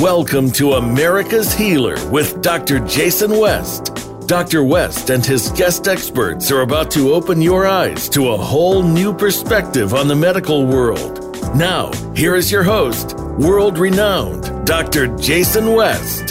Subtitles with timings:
[0.00, 2.78] Welcome to America's Healer with Dr.
[2.86, 3.96] Jason West.
[4.28, 4.62] Dr.
[4.62, 9.12] West and his guest experts are about to open your eyes to a whole new
[9.12, 11.36] perspective on the medical world.
[11.56, 15.08] Now, here is your host, world renowned Dr.
[15.16, 16.30] Jason West.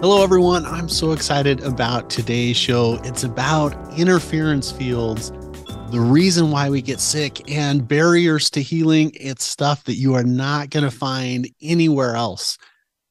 [0.00, 0.64] Hello, everyone.
[0.64, 3.00] I'm so excited about today's show.
[3.02, 5.32] It's about interference fields,
[5.92, 9.12] the reason why we get sick, and barriers to healing.
[9.14, 12.56] It's stuff that you are not going to find anywhere else.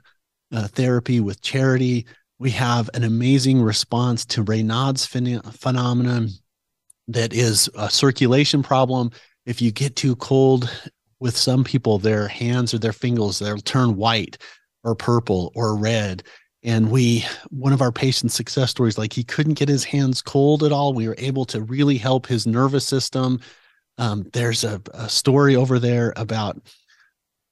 [0.53, 2.07] uh, therapy with charity.
[2.39, 6.29] We have an amazing response to Raynaud's phen- phenomenon
[7.09, 9.11] that is a circulation problem.
[9.45, 10.71] If you get too cold
[11.19, 14.39] with some people, their hands or their fingers, they'll turn white
[14.85, 16.23] or purple or red.
[16.63, 20.63] And we, one of our patient success stories, like he couldn't get his hands cold
[20.63, 20.93] at all.
[20.93, 23.41] We were able to really help his nervous system.
[23.97, 26.61] Um, there's a, a story over there about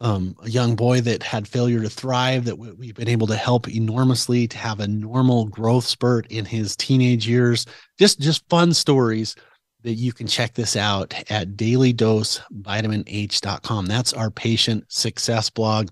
[0.00, 3.68] um, a young boy that had failure to thrive that we've been able to help
[3.68, 7.64] enormously to have a normal growth spurt in his teenage years.
[7.98, 9.34] Just just fun stories
[9.82, 13.86] that you can check this out at dailydosevitaminh.com.
[13.86, 15.88] That's our patient success blog.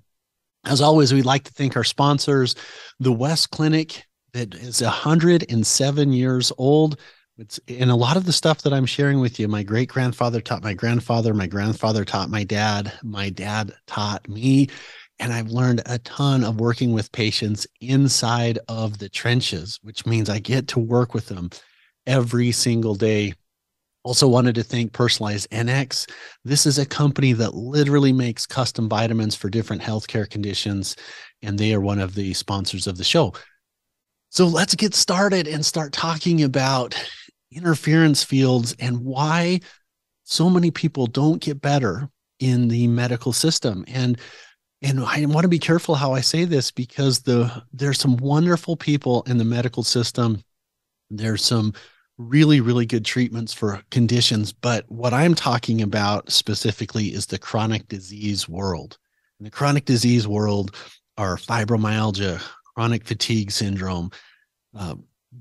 [0.66, 2.56] As always, we'd like to thank our sponsors,
[2.98, 6.98] the West Clinic that is 107 years old.
[7.38, 9.46] It's and a lot of the stuff that I'm sharing with you.
[9.46, 14.68] My great grandfather taught my grandfather, my grandfather taught my dad, my dad taught me.
[15.18, 20.28] And I've learned a ton of working with patients inside of the trenches, which means
[20.28, 21.50] I get to work with them
[22.06, 23.34] every single day.
[24.06, 26.08] Also, wanted to thank Personalized NX.
[26.44, 30.94] This is a company that literally makes custom vitamins for different healthcare conditions,
[31.42, 33.32] and they are one of the sponsors of the show.
[34.28, 36.94] So let's get started and start talking about
[37.50, 39.58] interference fields and why
[40.22, 44.20] so many people don't get better in the medical system and
[44.82, 48.76] and I want to be careful how I say this because the there's some wonderful
[48.76, 50.42] people in the medical system
[51.10, 51.72] there's some
[52.18, 57.88] really really good treatments for conditions but what I'm talking about specifically is the chronic
[57.88, 58.98] disease world
[59.38, 60.74] in the chronic disease world
[61.18, 62.40] are fibromyalgia
[62.74, 64.10] chronic fatigue syndrome
[64.74, 64.94] uh,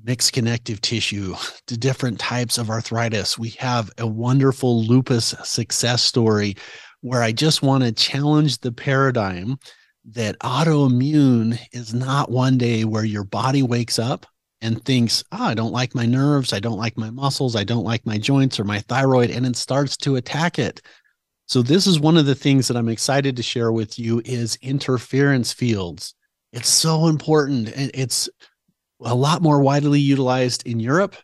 [0.04, 1.36] mixed connective tissue
[1.68, 3.38] different types of arthritis.
[3.38, 6.56] We have a wonderful lupus success story
[7.02, 9.58] where I just want to challenge the paradigm
[10.12, 14.26] that autoimmune is not one day where your body wakes up
[14.62, 17.84] and thinks, oh, I don't like my nerves, I don't like my muscles, I don't
[17.84, 20.82] like my joints or my thyroid, and it starts to attack it.
[21.48, 24.58] So this is one of the things that I'm excited to share with you is
[24.62, 26.16] interference fields.
[26.52, 27.72] It's so important.
[27.76, 28.30] And it's
[29.02, 31.16] a lot more widely utilized in Europe.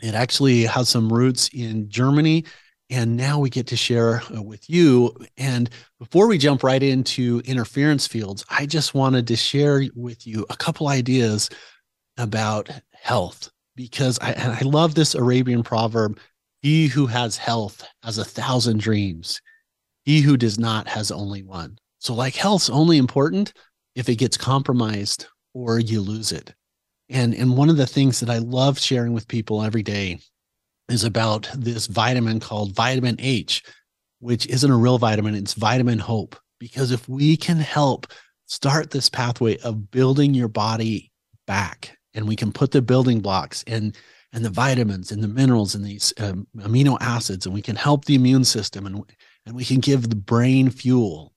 [0.00, 2.44] It actually has some roots in Germany.
[2.88, 5.14] And now we get to share uh, with you.
[5.36, 10.46] And before we jump right into interference fields, I just wanted to share with you
[10.48, 11.48] a couple ideas
[12.16, 16.18] about health because I, I love this Arabian proverb
[16.60, 19.40] He who has health has a thousand dreams,
[20.04, 21.78] he who does not has only one.
[21.98, 23.52] So, like, health's only important
[23.94, 26.54] if it gets compromised or you lose it.
[27.08, 30.18] And and one of the things that I love sharing with people every day
[30.88, 33.62] is about this vitamin called vitamin H,
[34.20, 36.36] which isn't a real vitamin, it's vitamin hope.
[36.58, 38.06] Because if we can help
[38.46, 41.10] start this pathway of building your body
[41.46, 43.96] back and we can put the building blocks and
[44.34, 48.04] and the vitamins and the minerals and these um, amino acids and we can help
[48.04, 49.04] the immune system and
[49.44, 51.32] and we can give the brain fuel.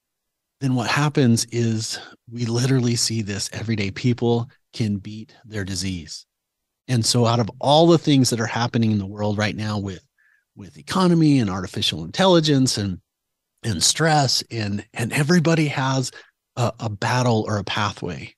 [0.62, 2.00] Then what happens is
[2.31, 6.25] we literally see this everyday people can beat their disease.
[6.88, 9.80] And so out of all the things that are happening in the world right now
[9.80, 10.06] with
[10.56, 13.00] with economy and artificial intelligence and
[13.63, 16.12] and stress and and everybody has
[16.56, 18.34] a, a battle or a pathway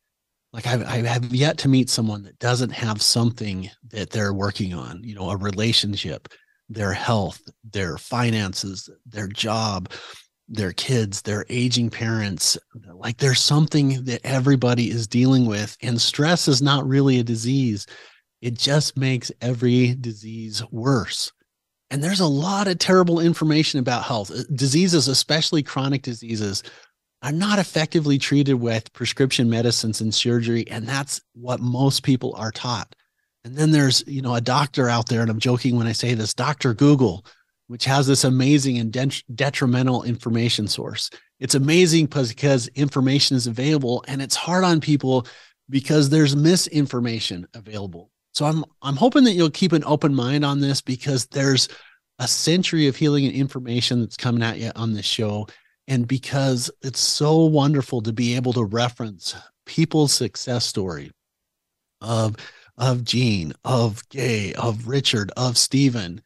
[0.57, 4.73] like I've, I have yet to meet someone that doesn't have something that they're working
[4.73, 6.27] on you know a relationship
[6.67, 9.89] their health their finances their job
[10.49, 12.57] their kids their aging parents.
[12.93, 17.85] Like there's something that everybody is dealing with and stress is not really a disease.
[18.41, 21.31] It just makes every disease worse.
[21.89, 24.31] And there's a lot of terrible information about health.
[24.31, 26.63] Uh, diseases especially chronic diseases
[27.23, 32.51] are not effectively treated with prescription medicines and surgery and that's what most people are
[32.51, 32.95] taught.
[33.43, 36.13] And then there's you know a doctor out there and i'm joking when i say
[36.13, 37.25] this dr google
[37.67, 41.09] which has this amazing and de- detrimental information source.
[41.39, 45.27] It's amazing because information is available and it's hard on people
[45.69, 48.09] because there's misinformation available.
[48.33, 51.67] So i'm i'm hoping that you'll keep an open mind on this because there's
[52.19, 55.47] a century of healing and information that's coming at you on this show
[55.87, 59.35] and because it's so wonderful to be able to reference
[59.65, 61.11] people's success story
[62.01, 62.35] of
[62.77, 66.21] of Gene, of Gay, of Richard, of Stephen,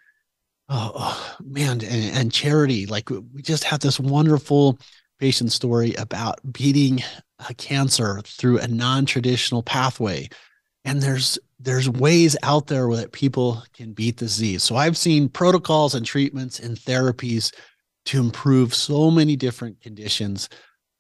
[0.68, 2.86] oh, oh man, and, and, Charity.
[2.86, 4.78] Like we just have this wonderful
[5.18, 7.02] patient story about beating
[7.48, 10.28] a cancer through a non-traditional pathway.
[10.84, 14.63] And there's there's ways out there that people can beat the disease.
[14.63, 17.54] So I've seen protocols and treatments and therapies
[18.06, 20.50] to improve so many different conditions.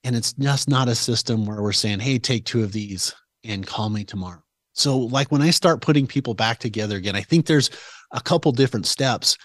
[0.03, 3.13] And it's just not a system where we're saying, hey, take two of these
[3.43, 4.43] and call me tomorrow.
[4.73, 7.69] So, like when I start putting people back together again, I think there's
[8.11, 9.37] a couple different steps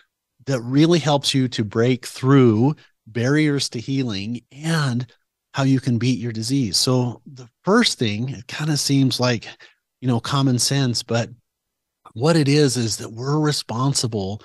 [0.46, 2.76] that really helps you to break through
[3.08, 5.06] barriers to healing and
[5.52, 6.76] how you can beat your disease.
[6.76, 9.48] So, the first thing, it kind of seems like,
[10.00, 11.30] you know, common sense, but
[12.12, 14.42] what it is is that we're responsible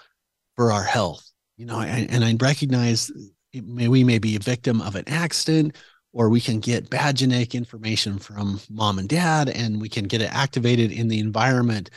[0.56, 1.31] for our health
[1.62, 3.12] you know, and, and I recognize
[3.54, 5.78] may, we may be a victim of an accident
[6.12, 10.24] or we can get bad genetic information from mom and dad and we can get
[10.24, 11.92] it activated in the environment.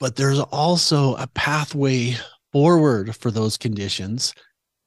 [0.00, 2.16] But there's also a pathway
[2.52, 4.34] forward for those conditions.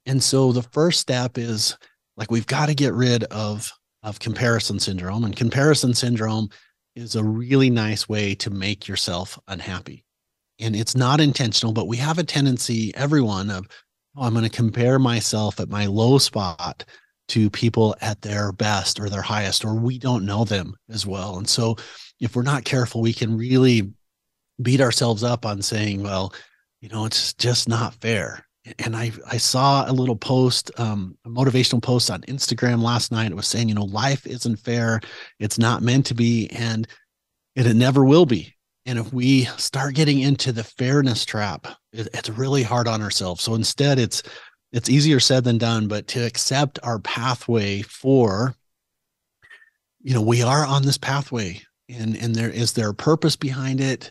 [0.06, 1.76] And so the first step is
[2.18, 3.72] like we've got to get rid of
[4.04, 6.50] of comparison syndrome and comparison syndrome
[6.96, 10.04] is a really nice way to make yourself unhappy.
[10.60, 13.68] And it's not intentional, but we have a tendency everyone of
[14.18, 16.84] oh, I'm going to compare myself at my low spot
[17.30, 21.38] to people at their best or their highest, or we don't know them as well.
[21.38, 21.76] And so
[22.20, 23.92] if we're not careful, we can really
[24.62, 26.34] beat ourselves up on saying, well,
[26.82, 28.46] you know, it's just not fair.
[28.80, 33.32] And I, I saw a little post, um, a motivational post on Instagram last night.
[33.32, 35.00] It was saying, you know, life isn't fair.
[35.40, 36.50] It's not meant to be.
[36.50, 36.88] And,
[37.56, 38.57] and it never will be.
[38.88, 43.44] And if we start getting into the fairness trap, it, it's really hard on ourselves.
[43.44, 44.24] So instead, it's
[44.72, 45.90] it's easier said than done.
[45.90, 48.56] But to accept our pathway for,
[50.02, 53.82] you know, we are on this pathway, and and there is there a purpose behind
[53.82, 54.10] it.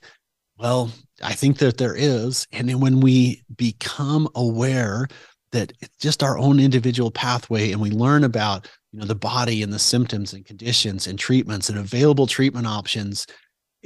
[0.58, 0.92] Well,
[1.22, 2.46] I think that there is.
[2.52, 5.08] And then when we become aware
[5.52, 9.62] that it's just our own individual pathway and we learn about you know the body
[9.62, 13.26] and the symptoms and conditions and treatments and available treatment options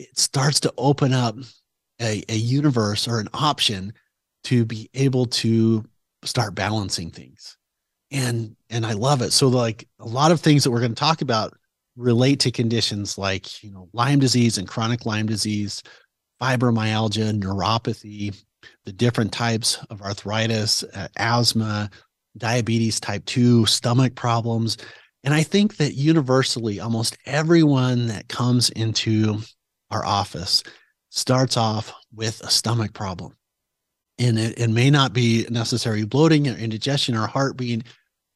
[0.00, 1.36] it starts to open up
[2.00, 3.92] a, a universe or an option
[4.44, 5.84] to be able to
[6.24, 7.56] start balancing things.
[8.10, 9.32] And and i love it.
[9.32, 11.56] So like a lot of things that we're going to talk about
[11.96, 15.82] relate to conditions like you know lyme disease and chronic lyme disease
[16.40, 18.34] fibromyalgia neuropathy
[18.84, 21.90] the different types of arthritis uh, asthma
[22.36, 24.76] diabetes type 2 stomach problems.
[25.24, 29.40] And i think that universally almost everyone that comes into
[29.90, 30.62] our office
[31.10, 33.36] starts off with a stomach problem.
[34.18, 37.84] And it, it may not be necessarily bloating or indigestion or heartbeat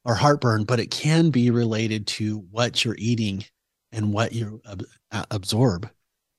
[0.04, 3.44] or heartburn, but it can be related to what you're eating
[3.92, 4.60] and what you
[5.30, 5.88] absorb.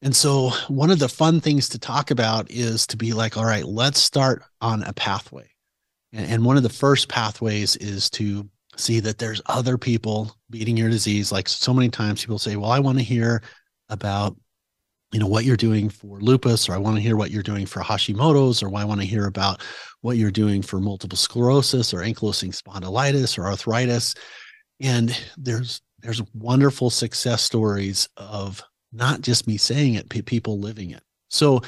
[0.01, 3.45] And so, one of the fun things to talk about is to be like, all
[3.45, 5.49] right, let's start on a pathway.
[6.11, 10.89] And one of the first pathways is to see that there's other people beating your
[10.89, 11.31] disease.
[11.31, 13.41] Like so many times, people say, well, I want to hear
[13.89, 14.37] about
[15.15, 17.65] you know what you're doing for lupus or i want to hear what you're doing
[17.65, 19.61] for hashimoto's or i want to hear about
[20.01, 24.13] what you're doing for multiple sclerosis or ankylosing spondylitis or arthritis
[24.81, 31.01] and there's there's wonderful success stories of not just me saying it, people living it.
[31.29, 31.61] So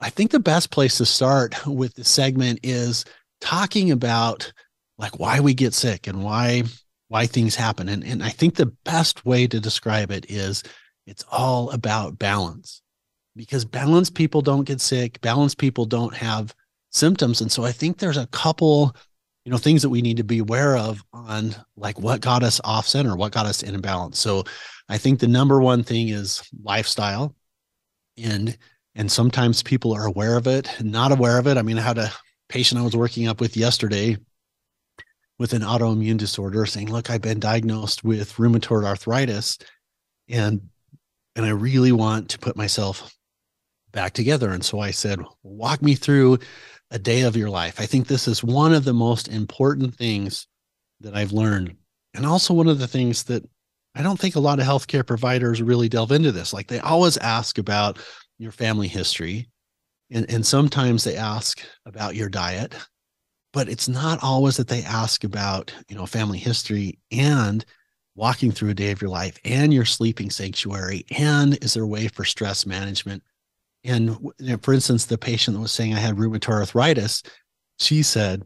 [0.00, 3.04] I think the best place to start with the segment is
[3.40, 4.52] talking about
[4.98, 6.64] like why we get sick and why
[7.08, 7.90] why things happen.
[7.90, 10.62] And, and I think the best way to describe it is
[11.06, 12.82] it's all about balance
[13.36, 16.54] because balanced people don't get sick, balanced people don't have
[16.90, 17.40] symptoms.
[17.40, 18.94] And so I think there's a couple,
[19.44, 22.60] you know, things that we need to be aware of on like what got us
[22.64, 24.18] off center, what got us in balance.
[24.18, 24.44] So
[24.88, 27.34] I think the number one thing is lifestyle.
[28.18, 28.56] And
[28.94, 31.56] and sometimes people are aware of it, not aware of it.
[31.56, 32.12] I mean, I had a
[32.50, 34.18] patient I was working up with yesterday
[35.38, 39.56] with an autoimmune disorder saying, look, I've been diagnosed with rheumatoid arthritis
[40.28, 40.68] and
[41.36, 43.14] and I really want to put myself
[43.92, 44.50] back together.
[44.50, 46.38] And so I said, walk me through
[46.90, 47.80] a day of your life.
[47.80, 50.46] I think this is one of the most important things
[51.00, 51.74] that I've learned.
[52.14, 53.42] And also one of the things that
[53.94, 56.52] I don't think a lot of healthcare providers really delve into this.
[56.52, 57.98] Like they always ask about
[58.38, 59.48] your family history.
[60.10, 62.74] And, and sometimes they ask about your diet,
[63.52, 67.64] but it's not always that they ask about, you know, family history and
[68.14, 71.04] walking through a day of your life and your sleeping sanctuary.
[71.16, 73.22] And is there a way for stress management?
[73.84, 74.16] And
[74.62, 77.22] for instance, the patient that was saying I had rheumatoid arthritis,
[77.78, 78.42] she said,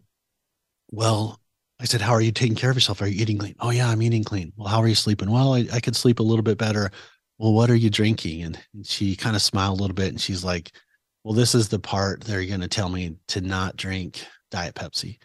[0.90, 1.40] Well,
[1.78, 3.02] I said, How are you taking care of yourself?
[3.02, 3.54] Are you eating clean?
[3.60, 4.52] Oh, yeah, I'm eating clean.
[4.56, 5.30] Well, how are you sleeping?
[5.30, 6.90] Well, I, I could sleep a little bit better.
[7.38, 8.44] Well, what are you drinking?
[8.44, 10.72] And, and she kind of smiled a little bit and she's like,
[11.22, 15.18] Well, this is the part they're going to tell me to not drink Diet Pepsi.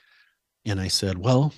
[0.65, 1.53] And I said, Well,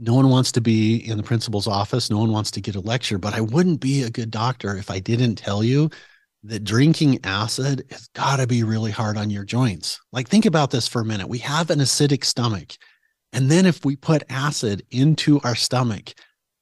[0.00, 2.10] no one wants to be in the principal's office.
[2.10, 4.90] No one wants to get a lecture, but I wouldn't be a good doctor if
[4.90, 5.90] I didn't tell you
[6.42, 10.00] that drinking acid has got to be really hard on your joints.
[10.10, 11.28] Like, think about this for a minute.
[11.28, 12.72] We have an acidic stomach.
[13.34, 16.14] And then if we put acid into our stomach,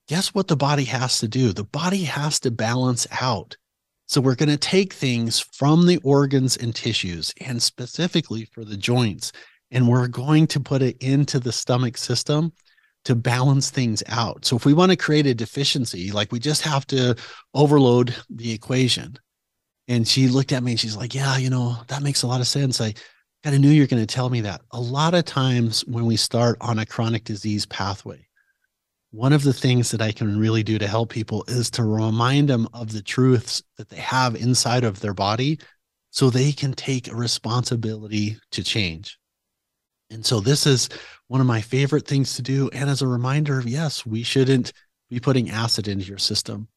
[0.09, 1.52] guess what the body has to do?
[1.52, 3.57] The body has to balance out.
[4.07, 8.76] So we're going to take things from the organs and tissues, and specifically for the
[8.76, 9.30] joints,
[9.71, 12.52] and we're going to put it into the stomach system
[13.04, 14.44] to balance things out.
[14.44, 17.16] So if we want to create a deficiency, like we just have to
[17.54, 19.18] overload the equation.
[19.86, 22.40] And she looked at me and she's like, Yeah, you know, that makes a lot
[22.40, 22.80] of sense.
[22.80, 22.94] I
[23.42, 24.60] kind of knew you're going to tell me that.
[24.72, 28.26] A lot of times when we start on a chronic disease pathway,
[29.10, 32.48] one of the things that I can really do to help people is to remind
[32.48, 35.58] them of the truths that they have inside of their body
[36.10, 39.18] so they can take a responsibility to change.
[40.10, 40.88] And so this is
[41.28, 42.68] one of my favorite things to do.
[42.73, 44.73] And as a reminder of yes, we shouldn't
[45.08, 46.68] be putting acid into your system.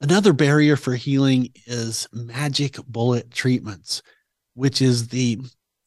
[0.00, 4.02] Another barrier for healing is magic bullet treatments,
[4.54, 5.40] which is the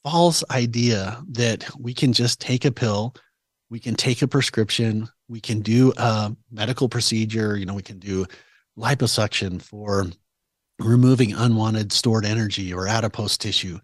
[0.03, 3.15] false idea that we can just take a pill,
[3.69, 7.99] we can take a prescription, we can do a medical procedure, you know, we can
[7.99, 8.25] do
[8.77, 10.07] liposuction for
[10.79, 13.77] removing unwanted stored energy or adipose tissue.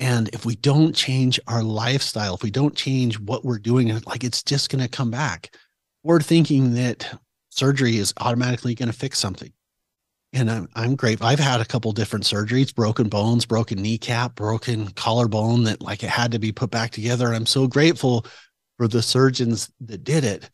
[0.00, 4.22] And if we don't change our lifestyle, if we don't change what we're doing, like
[4.22, 5.54] it's just going to come back.
[6.04, 9.52] We're thinking that surgery is automatically going to fix something
[10.32, 11.26] and I'm, I'm grateful.
[11.26, 16.10] I've had a couple different surgeries, broken bones, broken kneecap, broken collarbone that like it
[16.10, 17.28] had to be put back together.
[17.28, 18.26] And I'm so grateful
[18.76, 20.50] for the surgeons that did it,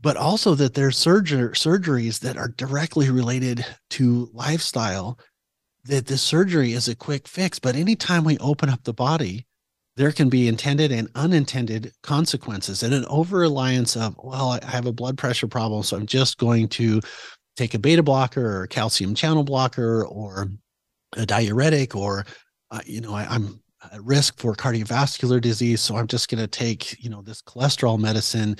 [0.00, 5.18] but also that there's surger, surgeries that are directly related to lifestyle
[5.84, 7.58] that the surgery is a quick fix.
[7.58, 9.46] But anytime we open up the body,
[9.96, 14.86] there can be intended and unintended consequences and an over reliance of, well, I have
[14.86, 15.82] a blood pressure problem.
[15.82, 17.00] So I'm just going to
[17.56, 20.50] take a beta blocker or a calcium channel blocker or
[21.16, 22.24] a diuretic or
[22.70, 23.60] uh, you know I, am
[23.92, 27.98] at risk for cardiovascular disease so i'm just going to take you know this cholesterol
[27.98, 28.56] medicine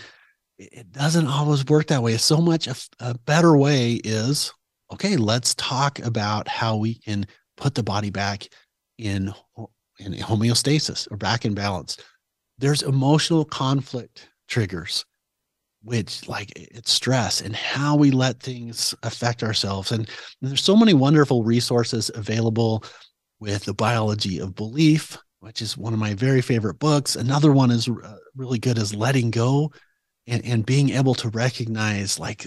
[0.59, 4.53] it doesn't always work that way so much a, a better way is
[4.93, 8.49] okay let's talk about how we can put the body back
[8.99, 9.33] in
[9.99, 11.99] in homeostasis or back in balance.
[12.59, 15.05] There's emotional conflict triggers
[15.83, 19.93] which like it's stress and how we let things affect ourselves.
[19.93, 20.09] And
[20.43, 22.85] there's so many wonderful resources available
[23.39, 27.17] with the biology of belief which is one of my very favorite books.
[27.17, 29.73] Another one is uh, really good is letting go
[30.27, 32.47] and, and being able to recognize like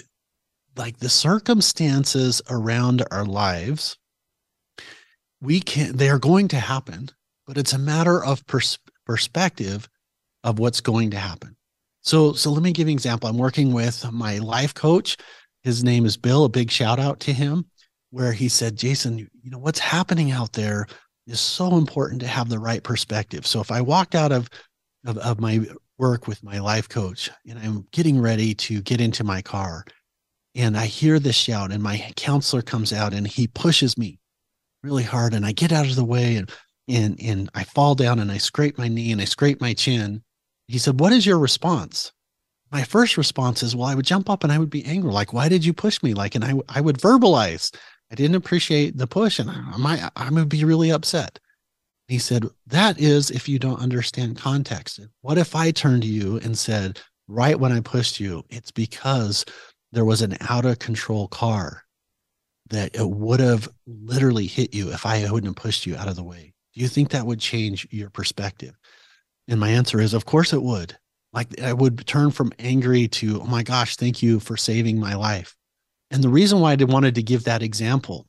[0.75, 3.97] like the circumstances around our lives
[5.41, 7.09] we can they are going to happen
[7.45, 9.89] but it's a matter of pers- perspective
[10.43, 11.55] of what's going to happen
[12.03, 13.29] so, so let me give you an example.
[13.29, 15.15] I'm working with my life coach.
[15.61, 16.43] His name is Bill.
[16.43, 17.65] A big shout out to him,
[18.11, 20.85] where he said, Jason, you know, what's happening out there
[21.27, 23.47] is so important to have the right perspective.
[23.47, 24.49] So if I walked out of,
[25.05, 25.61] of, of my
[25.97, 29.85] work with my life coach and I'm getting ready to get into my car
[30.55, 34.19] And I hear this shout, and my counselor comes out and he pushes me
[34.83, 35.33] really hard.
[35.33, 36.51] And I get out of the way and
[36.87, 40.23] and and I fall down and I scrape my knee and I scrape my chin.
[40.67, 42.11] He said, What is your response?
[42.71, 45.11] My first response is, Well, I would jump up and I would be angry.
[45.11, 46.13] Like, why did you push me?
[46.13, 47.73] Like, and I I would verbalize.
[48.11, 51.39] I didn't appreciate the push and I might I would be really upset.
[52.07, 54.99] He said, That is if you don't understand context.
[55.21, 59.45] What if I turned to you and said, Right when I pushed you, it's because
[59.93, 61.83] there was an out of control car
[62.69, 66.15] that it would have literally hit you if I wouldn't have pushed you out of
[66.15, 66.53] the way.
[66.73, 68.75] Do you think that would change your perspective?
[69.47, 70.97] And my answer is, of course it would.
[71.31, 75.13] Like I would turn from angry to, oh my gosh, thank you for saving my
[75.13, 75.55] life.
[76.09, 78.27] And the reason why I wanted to give that example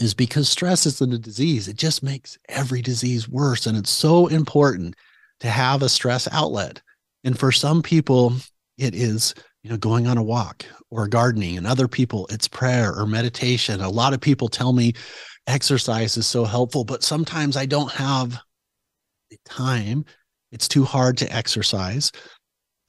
[0.00, 1.68] is because stress isn't a disease.
[1.68, 3.66] It just makes every disease worse.
[3.66, 4.96] And it's so important
[5.40, 6.82] to have a stress outlet.
[7.22, 8.34] And for some people,
[8.78, 11.56] it is you know, going on a walk or gardening.
[11.58, 13.80] And other people, it's prayer or meditation.
[13.80, 14.94] A lot of people tell me
[15.46, 18.38] exercise is so helpful, but sometimes I don't have
[19.30, 20.04] the time.
[20.52, 22.10] It's too hard to exercise.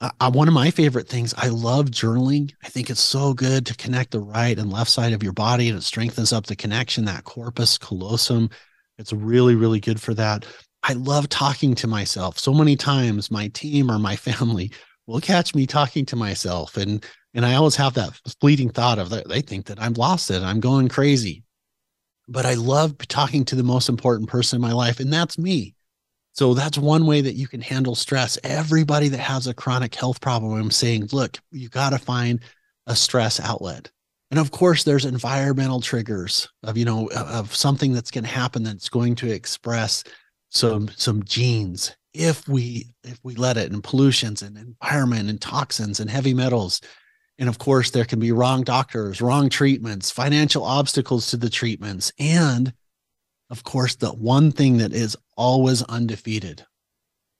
[0.00, 2.52] Uh, one of my favorite things, I love journaling.
[2.64, 5.68] I think it's so good to connect the right and left side of your body
[5.68, 8.50] and it strengthens up the connection, that corpus callosum.
[8.98, 10.44] It's really, really good for that.
[10.82, 12.36] I love talking to myself.
[12.38, 14.72] So many times, my team or my family
[15.06, 16.76] will catch me talking to myself.
[16.76, 17.04] And
[17.34, 20.60] and i always have that fleeting thought of they think that i'm lost it i'm
[20.60, 21.42] going crazy.
[22.28, 25.74] But i love talking to the most important person in my life and that's me.
[26.34, 28.38] So that's one way that you can handle stress.
[28.42, 32.40] Everybody that has a chronic health problem i'm saying look you got to find
[32.86, 33.90] a stress outlet.
[34.30, 38.62] And of course there's environmental triggers of you know of something that's going to happen
[38.62, 40.04] that's going to express
[40.50, 46.00] some some genes if we if we let it and pollutions and environment and toxins
[46.00, 46.80] and heavy metals.
[47.38, 52.12] And of course there can be wrong doctors wrong treatments financial obstacles to the treatments
[52.18, 52.72] and
[53.50, 56.64] of course the one thing that is always undefeated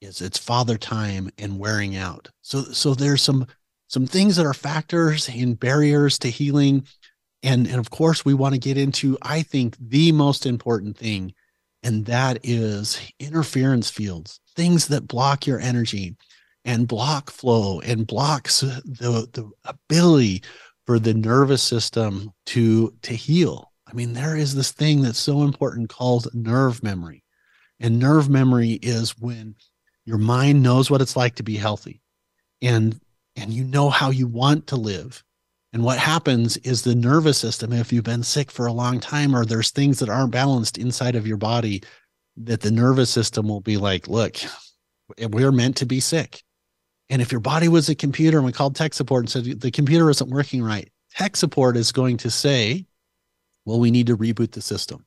[0.00, 2.28] is it's father time and wearing out.
[2.40, 3.46] So so there's some
[3.88, 6.86] some things that are factors and barriers to healing.
[7.42, 11.34] And and of course we want to get into i think the most important thing
[11.82, 16.16] and that is interference fields things that block your energy
[16.64, 20.42] and block flow and blocks the, the ability
[20.86, 23.72] for the nervous system to to heal.
[23.86, 27.24] I mean there is this thing that's so important called nerve memory.
[27.80, 29.56] And nerve memory is when
[30.04, 32.00] your mind knows what it's like to be healthy
[32.60, 32.98] and
[33.36, 35.22] and you know how you want to live.
[35.72, 39.34] And what happens is the nervous system if you've been sick for a long time
[39.34, 41.82] or there's things that aren't balanced inside of your body
[42.36, 44.36] that the nervous system will be like, look,
[45.18, 46.42] we're meant to be sick.
[47.10, 49.70] And if your body was a computer and we called tech support and said the
[49.70, 52.86] computer isn't working right, tech support is going to say,
[53.64, 55.04] well, we need to reboot the system.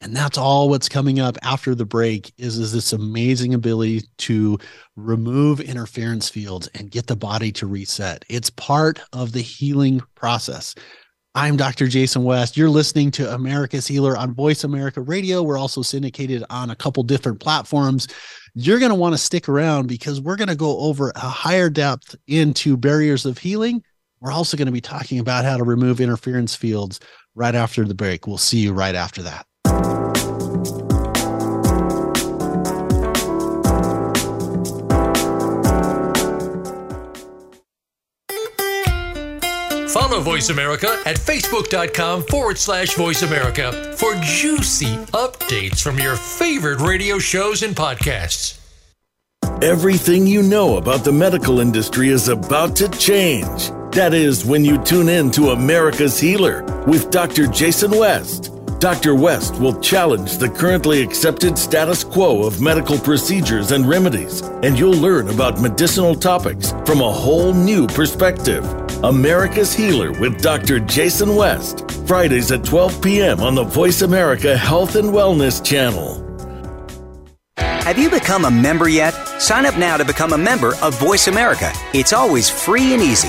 [0.00, 4.58] And that's all what's coming up after the break is, is this amazing ability to
[4.96, 8.24] remove interference fields and get the body to reset.
[8.28, 10.74] It's part of the healing process.
[11.36, 11.88] I'm Dr.
[11.88, 12.56] Jason West.
[12.56, 15.42] You're listening to America's Healer on Voice America Radio.
[15.42, 18.06] We're also syndicated on a couple different platforms.
[18.54, 21.68] You're going to want to stick around because we're going to go over a higher
[21.68, 23.82] depth into barriers of healing.
[24.20, 27.00] We're also going to be talking about how to remove interference fields
[27.34, 28.28] right after the break.
[28.28, 29.44] We'll see you right after that.
[39.94, 46.80] Follow Voice America at facebook.com forward slash voice America for juicy updates from your favorite
[46.80, 48.58] radio shows and podcasts.
[49.62, 53.70] Everything you know about the medical industry is about to change.
[53.92, 57.46] That is when you tune in to America's Healer with Dr.
[57.46, 58.50] Jason West.
[58.80, 59.14] Dr.
[59.14, 64.90] West will challenge the currently accepted status quo of medical procedures and remedies, and you'll
[64.90, 68.83] learn about medicinal topics from a whole new perspective.
[69.04, 70.80] America's Healer with Dr.
[70.80, 73.38] Jason West, Fridays at 12 p.m.
[73.40, 76.22] on the Voice America Health and Wellness channel.
[77.58, 79.12] Have you become a member yet?
[79.38, 81.70] Sign up now to become a member of Voice America.
[81.92, 83.28] It's always free and easy.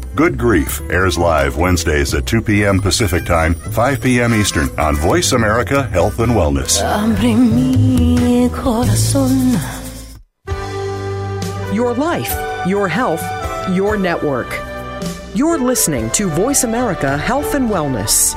[0.13, 2.81] Good Grief airs live Wednesdays at 2 p.m.
[2.81, 4.33] Pacific Time, 5 p.m.
[4.33, 6.81] Eastern on Voice America Health and Wellness.
[11.73, 13.23] Your life, your health,
[13.73, 14.51] your network.
[15.33, 18.35] You're listening to Voice America Health and Wellness.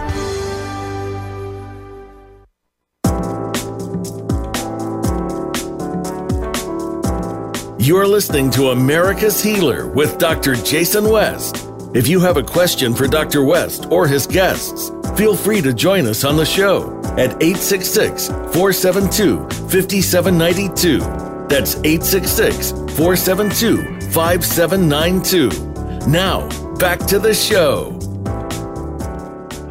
[7.81, 10.55] You're listening to America's Healer with Dr.
[10.55, 11.64] Jason West.
[11.95, 13.45] If you have a question for Dr.
[13.45, 19.49] West or his guests, feel free to join us on the show at 866 472
[19.69, 20.99] 5792.
[21.47, 26.11] That's 866 472 5792.
[26.11, 27.97] Now, back to the show.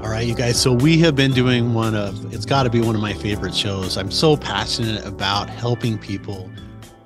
[0.01, 0.61] All right, you guys.
[0.61, 3.53] So we have been doing one of, it's got to be one of my favorite
[3.53, 3.97] shows.
[3.97, 6.49] I'm so passionate about helping people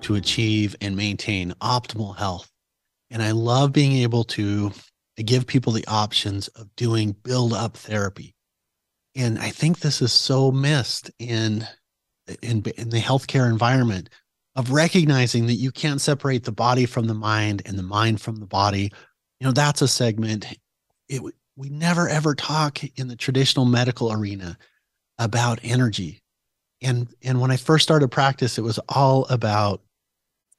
[0.02, 2.52] to achieve and maintain optimal health.
[3.10, 4.72] And I love being able to
[5.24, 8.36] give people the options of doing build up therapy.
[9.16, 11.66] And I think this is so missed in,
[12.42, 14.10] in, in the healthcare environment
[14.56, 18.38] of recognizing that you can't separate the body from the mind and the mind from
[18.38, 18.92] the body.
[19.40, 20.46] You know, that's a segment.
[21.10, 21.22] It,
[21.56, 24.58] we never ever talk in the traditional medical arena
[25.18, 26.22] about energy.
[26.82, 29.82] And, and when I first started practice, it was all about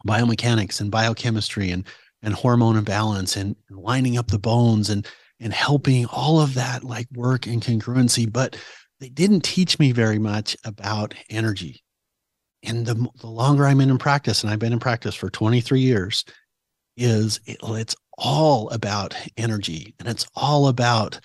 [0.07, 1.85] biomechanics and biochemistry and
[2.23, 5.07] and hormone imbalance and, and lining up the bones and
[5.41, 8.57] and helping all of that like work and congruency but
[9.01, 11.83] they didn't teach me very much about energy.
[12.65, 15.81] And the, the longer i'm in, in practice and i've been in practice for 23
[15.81, 16.25] years
[16.97, 21.21] is it, it's all about energy and it's all about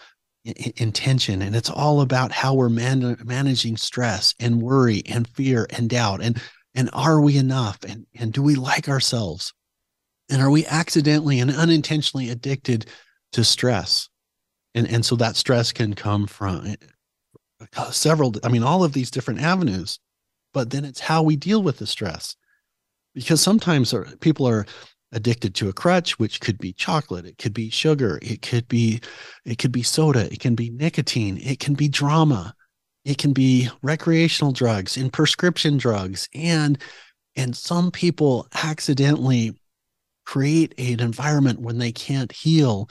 [0.45, 5.89] intention and it's all about how we're man- managing stress and worry and fear and
[5.89, 6.39] doubt and
[6.75, 9.53] and are we enough and and do we like ourselves
[10.29, 12.87] and are we accidentally and unintentionally addicted
[13.33, 14.09] to stress?
[14.75, 16.75] And and so that stress can come from
[17.77, 19.99] uh, several i mean all of these different avenues
[20.53, 22.35] but then it's how we deal with the stress.
[23.15, 24.65] Because sometimes people are
[25.11, 28.99] addicted to a crutch which could be chocolate it could be sugar it could be
[29.45, 32.55] it could be soda it can be nicotine it can be drama
[33.05, 36.29] it can be recreational drugs and prescription drugs.
[36.33, 36.77] And
[37.35, 39.55] and some people accidentally
[40.25, 42.89] create an environment when they can't heal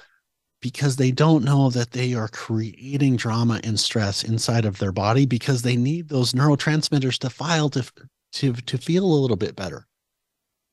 [0.61, 5.27] because they don't know that they are creating drama and stress inside of their body
[5.27, 7.85] because they need those neurotransmitters to file to
[8.33, 9.87] to to feel a little bit better.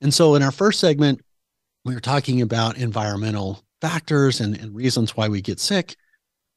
[0.01, 1.21] And so in our first segment
[1.85, 5.95] we were talking about environmental factors and, and reasons why we get sick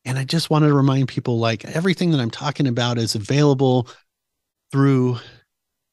[0.04, 3.88] and I just wanted to remind people like everything that I'm talking about is available
[4.72, 5.18] through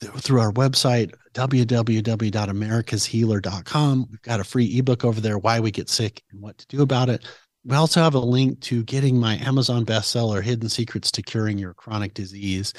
[0.02, 4.08] through our website www.americashealer.com.
[4.10, 6.82] We've got a free ebook over there why we get sick and what to do
[6.82, 7.26] about it.
[7.66, 11.74] We also have a link to getting my Amazon bestseller Hidden Secrets to Curing Your
[11.74, 12.74] Chronic Disease.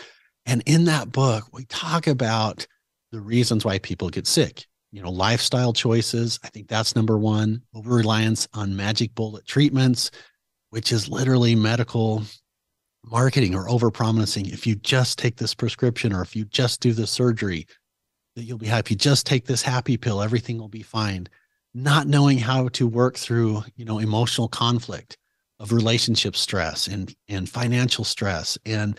[0.46, 2.66] And in that book, we talk about
[3.12, 4.66] the reasons why people get sick.
[4.90, 6.40] You know, lifestyle choices.
[6.42, 7.62] I think that's number one.
[7.74, 10.10] Over reliance on magic bullet treatments
[10.70, 12.22] which is literally medical
[13.04, 14.46] marketing or over promising.
[14.46, 17.66] If you just take this prescription or if you just do the surgery,
[18.36, 18.94] that you'll be happy.
[18.94, 21.26] Just take this happy pill, everything will be fine.
[21.74, 25.16] Not knowing how to work through, you know, emotional conflict
[25.58, 28.96] of relationship stress and and financial stress and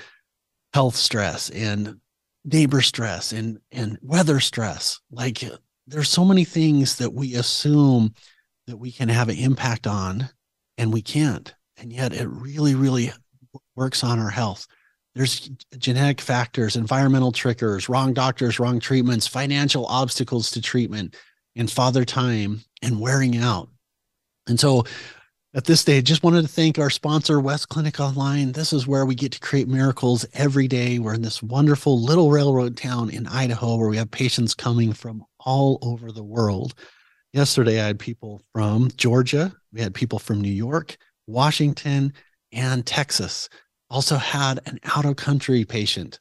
[0.74, 1.98] health stress and
[2.46, 5.00] neighbor stress and and weather stress.
[5.12, 5.44] Like
[5.88, 8.14] there's so many things that we assume
[8.68, 10.30] that we can have an impact on
[10.78, 13.12] and we can't and yet it really, really
[13.76, 14.68] works on our health.
[15.14, 21.16] There's genetic factors, environmental triggers, wrong doctors, wrong treatments, financial obstacles to treatment,
[21.56, 23.70] and father time and wearing out.
[24.48, 24.86] And so
[25.54, 28.54] at this stage, just wanted to thank our sponsor, West Clinic Online.
[28.54, 30.98] This is where we get to create miracles every day.
[30.98, 35.26] We're in this wonderful little railroad town in Idaho where we have patients coming from
[35.42, 36.74] all over the world.
[37.34, 40.96] Yesterday, I had people from Georgia, we had people from New York,
[41.28, 42.14] Washington,
[42.52, 43.50] and Texas.
[43.90, 46.20] Also had an out of country patient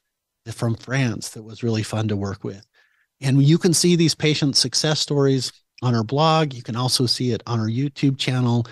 [0.51, 2.65] from France that was really fun to work with.
[3.21, 6.53] And you can see these patient success stories on our blog.
[6.53, 8.65] You can also see it on our YouTube channel.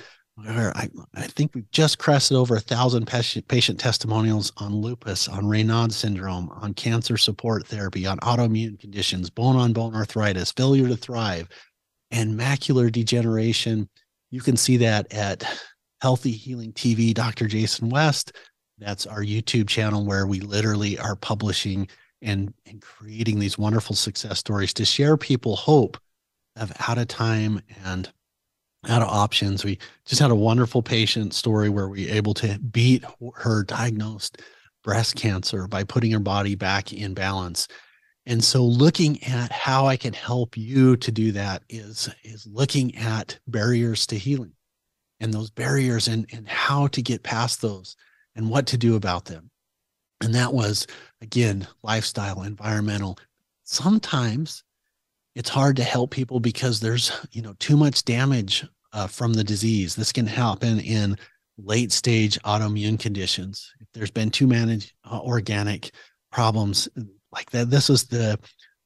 [0.48, 5.44] I, I think we've just crested over a thousand patient, patient testimonials on lupus, on
[5.44, 10.96] Raynaud syndrome, on cancer support therapy, on autoimmune conditions, bone on bone arthritis, failure to
[10.96, 11.50] thrive,
[12.12, 13.90] and macular degeneration.
[14.32, 15.44] You can see that at
[16.02, 17.48] Healthy Healing TV, Dr.
[17.48, 18.34] Jason West.
[18.78, 21.88] That's our YouTube channel where we literally are publishing
[22.22, 25.98] and, and creating these wonderful success stories to share people hope
[26.56, 28.12] of out of time and
[28.88, 29.66] out of options.
[29.66, 33.04] We just had a wonderful patient story where we able to beat
[33.36, 34.42] her diagnosed
[34.84, 37.68] breast cancer by putting her body back in balance.
[38.26, 42.96] And so looking at how I can help you to do that is is looking
[42.96, 44.54] at barriers to healing
[45.20, 47.96] and those barriers and and how to get past those
[48.36, 49.50] and what to do about them.
[50.22, 50.88] And that was
[51.22, 53.18] again lifestyle, environmental.
[53.64, 54.64] Sometimes
[55.36, 59.44] it's hard to help people because there's you know too much damage uh, from the
[59.44, 59.96] disease.
[59.96, 61.18] This can happen in
[61.58, 63.72] late stage autoimmune conditions.
[63.80, 65.92] If there's been too many uh, organic
[66.32, 66.88] problems
[67.32, 68.40] like that, this is the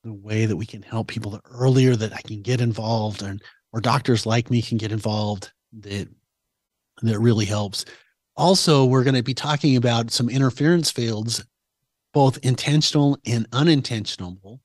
[0.04, 1.32] the way that we can help people.
[1.32, 3.42] The earlier that I can get involved, and
[3.72, 6.08] or doctors like me can get involved, that
[7.10, 7.86] that really helps.
[8.36, 11.44] Also, we're going to be talking about some interference fields,
[12.14, 14.60] both intentional and unintentional.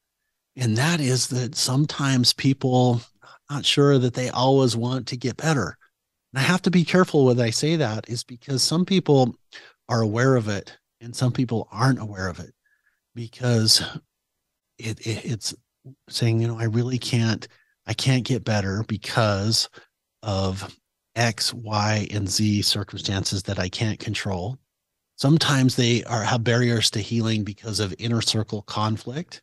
[0.57, 3.03] And that is that sometimes people
[3.51, 5.77] not sure that they always want to get better.
[6.33, 9.37] And I have to be careful when I say that is because some people
[9.88, 12.53] are aware of it and some people aren't aware of it
[13.14, 13.83] because
[14.79, 15.55] it, it it's
[16.09, 17.46] saying, you know, I really can't,
[17.87, 19.68] I can't get better because
[20.22, 20.74] of
[21.18, 24.57] X, Y, and Z circumstances that I can't control.
[25.16, 29.42] Sometimes they are have barriers to healing because of inner circle conflict.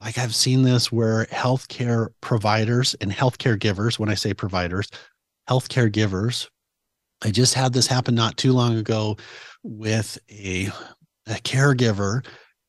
[0.00, 4.88] Like I've seen this where healthcare providers and healthcare givers, when I say providers,
[5.50, 6.48] healthcare givers,
[7.24, 9.16] I just had this happen not too long ago
[9.64, 10.66] with a,
[11.26, 12.24] a caregiver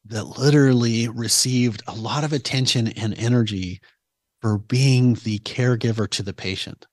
[0.06, 3.82] that literally received a lot of attention and energy
[4.42, 6.88] for being the caregiver to the patient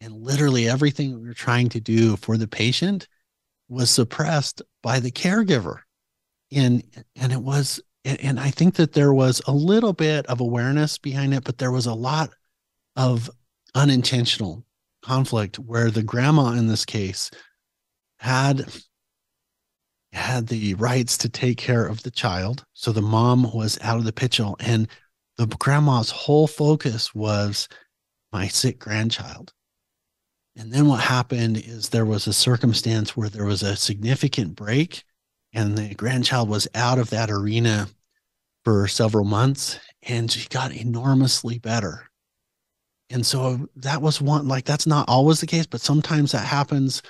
[0.00, 3.08] and literally everything we were trying to do for the patient
[3.68, 5.80] was suppressed by the caregiver.
[6.52, 6.82] And
[7.16, 11.34] and it was and i think that there was a little bit of awareness behind
[11.34, 12.30] it but there was a lot
[12.96, 13.28] of
[13.74, 14.64] unintentional
[15.02, 17.30] conflict where the grandma in this case
[18.18, 18.66] had
[20.12, 22.64] had the rights to take care of the child.
[22.72, 24.88] So the mom was out of the picture and
[25.36, 27.68] the grandma's whole focus was
[28.32, 29.52] my sick grandchild
[30.58, 35.04] and then what happened is there was a circumstance where there was a significant break,
[35.52, 37.88] and the grandchild was out of that arena
[38.64, 42.10] for several months, and she got enormously better.
[43.08, 47.02] And so that was one, like, that's not always the case, but sometimes that happens.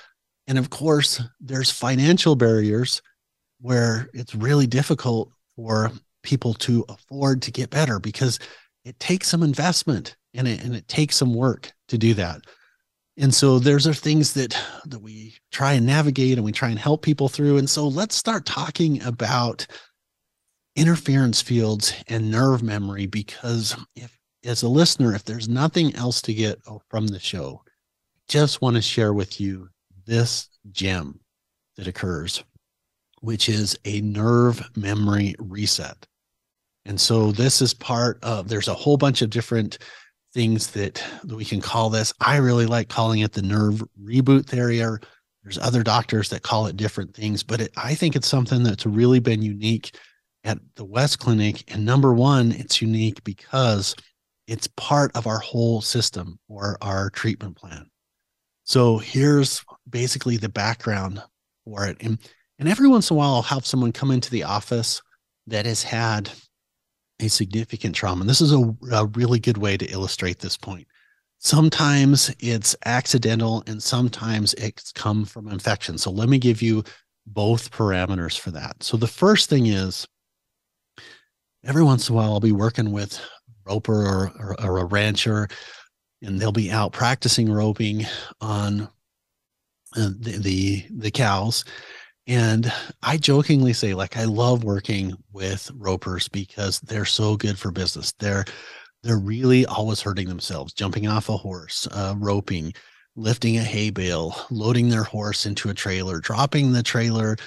[0.47, 3.01] And of course, there's financial barriers
[3.59, 8.37] where it's really difficult for people to afford to get better because
[8.85, 12.41] it takes some investment and it, and it takes some work to do that
[13.19, 16.79] and so there's are things that that we try and navigate and we try and
[16.79, 17.57] help people through.
[17.57, 19.67] And so let's start talking about
[20.75, 26.33] interference fields and nerve memory because if as a listener if there's nothing else to
[26.33, 26.57] get
[26.89, 27.61] from the show
[28.29, 29.67] just want to share with you
[30.05, 31.19] this gem
[31.75, 32.43] that occurs
[33.21, 36.07] which is a nerve memory reset.
[36.85, 39.77] And so this is part of there's a whole bunch of different
[40.33, 42.13] things that, that we can call this.
[42.19, 44.81] I really like calling it the nerve reboot theory.
[44.81, 44.99] Or
[45.43, 48.85] there's other doctors that call it different things, but it, I think it's something that's
[48.85, 49.95] really been unique
[50.43, 51.63] at the West Clinic.
[51.73, 53.95] And number one, it's unique because
[54.47, 57.89] it's part of our whole system or our treatment plan.
[58.63, 61.21] So here's basically the background
[61.65, 61.97] for it.
[62.01, 62.19] And,
[62.59, 65.01] and every once in a while, I'll have someone come into the office
[65.47, 66.29] that has had
[67.19, 68.21] a significant trauma.
[68.21, 70.87] And this is a, a really good way to illustrate this point.
[71.39, 75.97] Sometimes it's accidental and sometimes it's come from infection.
[75.97, 76.83] So let me give you
[77.27, 78.83] both parameters for that.
[78.83, 80.05] So the first thing is
[81.63, 83.21] every once in a while I'll be working with
[83.65, 85.47] roper or, or, or a rancher
[86.21, 88.05] and they'll be out practicing roping
[88.41, 88.89] on
[89.95, 91.65] uh, the, the the cows
[92.27, 97.71] and I jokingly say, like, I love working with ropers because they're so good for
[97.71, 98.13] business.
[98.19, 98.45] They're
[99.03, 102.73] they're really always hurting themselves, jumping off a horse, uh, roping,
[103.15, 107.37] lifting a hay bale, loading their horse into a trailer, dropping the trailer,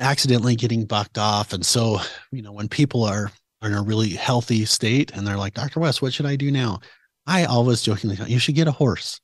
[0.00, 1.52] accidentally getting bucked off.
[1.52, 2.00] And so,
[2.32, 3.30] you know, when people are,
[3.62, 5.80] are in a really healthy state and they're like, Dr.
[5.80, 6.80] West, what should I do now?
[7.26, 9.20] I always jokingly, you should get a horse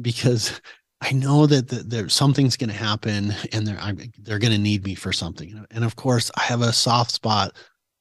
[0.00, 0.60] because
[1.00, 4.58] I know that the, there something's going to happen, and they're I'm, they're going to
[4.58, 5.64] need me for something.
[5.70, 7.56] And of course, I have a soft spot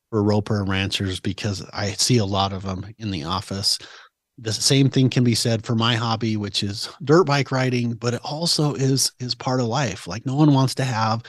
[0.10, 3.78] for roper ranchers because I see a lot of them in the office.
[4.40, 8.14] The same thing can be said for my hobby, which is dirt bike riding, but
[8.14, 10.08] it also is is part of life.
[10.08, 11.24] Like no one wants to have,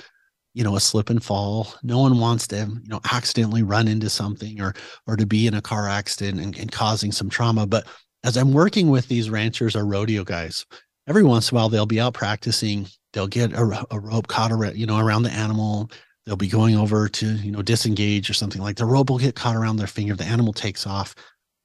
[0.55, 1.75] you know, a slip and fall.
[1.83, 4.75] No one wants to, you know, accidentally run into something or
[5.07, 7.67] or to be in a car accident and, and causing some trauma.
[7.67, 7.87] But
[8.25, 10.67] as I'm working with these ranchers or rodeo guys,
[11.09, 12.87] every once in a while they'll be out practicing.
[13.13, 15.91] They'll get a, a rope caught around, you know, around the animal.
[16.27, 19.35] They'll be going over to, you know, disengage or something like the rope will get
[19.35, 20.15] caught around their finger.
[20.15, 21.15] The animal takes off.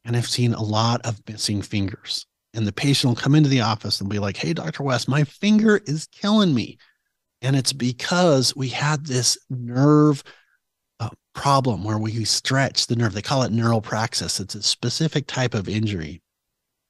[0.06, 2.26] And I've seen a lot of missing fingers.
[2.54, 4.84] And the patient will come into the office and be like, Hey, Dr.
[4.84, 6.78] West, my finger is killing me.
[7.42, 10.24] And it's because we had this nerve
[11.02, 13.14] uh, problem where we stretch the nerve.
[13.14, 14.40] They call it neural praxis.
[14.40, 16.22] It's a specific type of injury.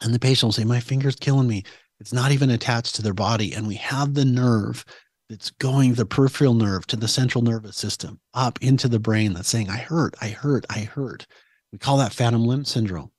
[0.01, 1.63] And the patient will say, My finger's killing me.
[2.03, 3.53] It's not even attached to their body.
[3.53, 4.83] And we have the nerve
[5.29, 9.47] that's going, the peripheral nerve to the central nervous system up into the brain that's
[9.47, 11.25] saying, I hurt, I hurt, I hurt.
[11.71, 13.09] We call that phantom limb syndrome.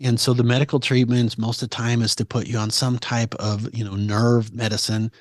[0.00, 2.98] And so the medical treatments most of the time is to put you on some
[2.98, 5.12] type of, you know, nerve medicine,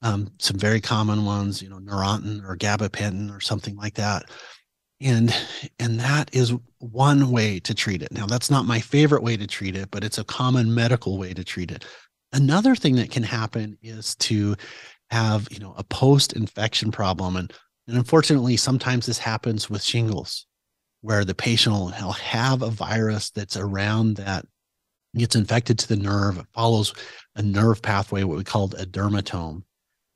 [0.00, 4.24] um, some very common ones, you know, Neurontin or gabapentin or something like that.
[5.02, 5.36] And
[5.78, 8.10] and that is one way to treat it.
[8.10, 11.34] Now that's not my favorite way to treat it, but it's a common medical way
[11.34, 11.84] to treat it.
[12.32, 14.56] Another thing that can happen is to
[15.10, 17.36] have, you know, a post-infection problem.
[17.36, 17.52] And,
[17.86, 20.46] and unfortunately, sometimes this happens with shingles,
[21.02, 24.46] where the patient will have a virus that's around that
[25.16, 26.94] gets infected to the nerve, it follows
[27.36, 29.62] a nerve pathway, what we called a dermatome.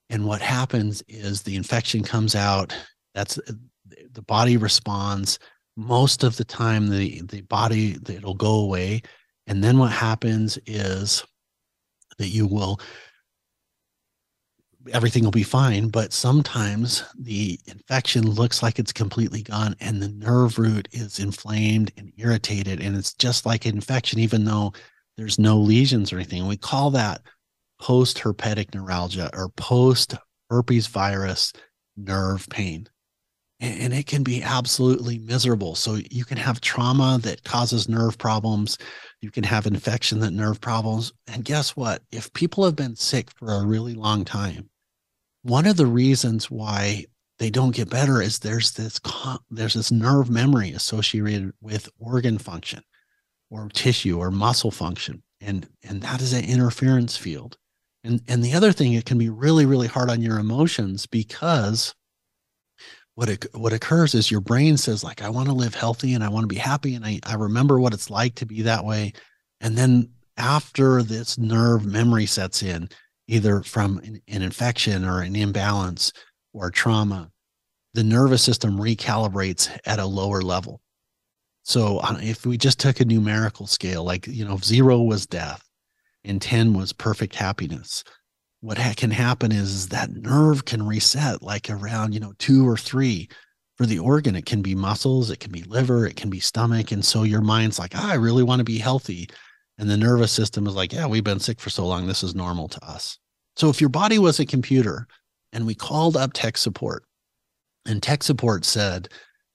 [0.09, 2.75] And what happens is the infection comes out,
[3.15, 3.53] that's uh,
[4.13, 5.39] the body responds.
[5.77, 9.03] Most of the time, the, the body, it'll go away.
[9.47, 11.23] And then what happens is
[12.19, 12.81] that you will
[14.93, 20.09] everything will be fine but sometimes the infection looks like it's completely gone and the
[20.09, 24.73] nerve root is inflamed and irritated and it's just like an infection even though
[25.17, 26.47] there's no lesions or anything.
[26.47, 27.23] We call that
[27.81, 30.15] post herpetic neuralgia or post
[30.51, 31.53] herpes virus
[31.97, 32.89] nerve pain
[33.59, 38.77] and it can be absolutely miserable so you can have trauma that causes nerve problems
[39.21, 41.13] you can have infection that nerve problems.
[41.27, 42.03] And guess what?
[42.13, 44.71] If people have been sick for a really long time,
[45.43, 47.07] one of the reasons why
[47.39, 49.01] they don't get better is there's this
[49.51, 52.83] there's this nerve memory associated with organ function
[53.51, 57.59] or tissue or muscle function and and that is an interference field
[58.05, 61.95] and and the other thing it can be really really hard on your emotions because
[63.17, 66.23] what it, what occurs is your brain says like i want to live healthy and
[66.23, 68.85] i want to be happy and I, I remember what it's like to be that
[68.85, 69.13] way.
[69.61, 72.91] And then after this nerve memory sets in
[73.27, 76.13] either from an, an infection or an imbalance
[76.53, 77.31] or trauma
[77.95, 80.83] the nervous system recalibrates at a lower level.
[81.63, 85.65] So uh, if we just took a numerical scale like you know zero was death
[86.23, 88.05] and 10 was perfect happiness
[88.61, 92.77] what ha- can happen is, that nerve can reset like around you know two or
[92.77, 93.29] three
[93.77, 94.35] for the organ.
[94.35, 97.43] It can be muscles it can be liver it can be stomach and so your
[97.43, 99.29] mind's like oh, i really want to be healthy
[99.79, 102.35] and the nervous system is like yeah we've been sick for so long this is
[102.35, 103.19] normal to us.
[103.57, 105.07] So if your body was a computer
[105.53, 107.05] and we called up tech support
[107.87, 109.09] and tech support said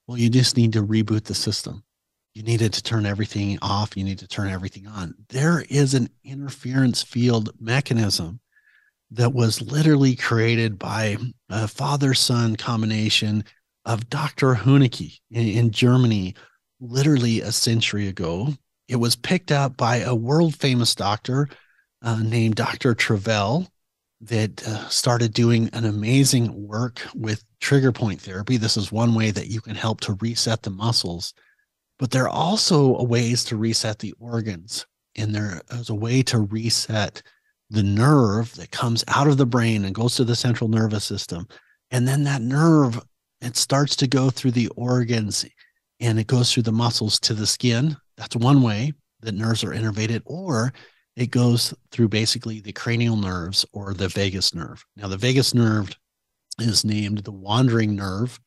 [0.06, 1.82] well you just need to reboot the system.
[2.34, 5.14] You needed to turn everything off you need to turn everything on.
[5.28, 8.40] There is an interference field mechanism
[9.12, 11.16] that was literally created by
[11.50, 13.44] a father son combination
[13.84, 14.54] of Dr.
[14.54, 16.34] Huneke in, in, Germany,
[16.80, 18.54] literally a century ago.
[18.88, 21.48] It was picked up by a world famous doctor
[22.02, 22.94] uh, named Dr.
[22.94, 23.68] Travell
[24.22, 28.56] that uh, started doing an amazing work with trigger point therapy.
[28.56, 31.34] This is one way that you can help to reset the muscles,
[31.98, 34.86] but there are also ways to reset the organs.
[35.16, 37.22] And there is a way to reset
[37.72, 41.48] the nerve that comes out of the brain and goes to the central nervous system.
[41.90, 43.00] And then that nerve,
[43.40, 45.46] it starts to go through the organs
[45.98, 47.96] and it goes through the muscles to the skin.
[48.18, 48.92] That's one way
[49.22, 50.74] that nerves are innervated, or
[51.16, 54.84] it goes through basically the cranial nerves or the vagus nerve.
[54.96, 55.90] Now, the vagus nerve
[56.58, 58.38] is named the wandering nerve.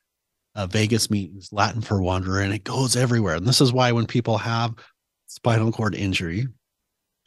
[0.54, 3.36] Uh, vagus means Latin for wanderer, and it goes everywhere.
[3.36, 4.76] And this is why when people have
[5.28, 6.47] spinal cord injury,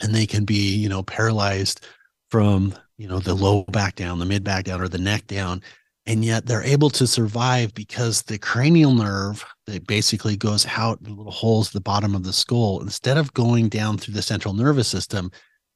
[0.00, 1.84] and they can be you know paralyzed
[2.30, 5.62] from you know the low back down the mid back down or the neck down
[6.06, 11.10] and yet they're able to survive because the cranial nerve that basically goes out the
[11.10, 14.54] little holes at the bottom of the skull instead of going down through the central
[14.54, 15.30] nervous system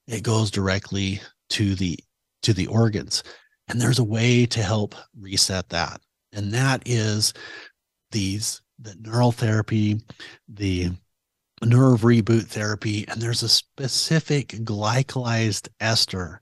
[0.07, 1.99] it goes directly to the
[2.43, 3.23] to the organs.
[3.69, 6.01] And there's a way to help reset that.
[6.33, 7.33] And that is
[8.11, 10.01] these the neural therapy,
[10.49, 10.91] the
[11.63, 16.41] nerve reboot therapy, and there's a specific glycolized ester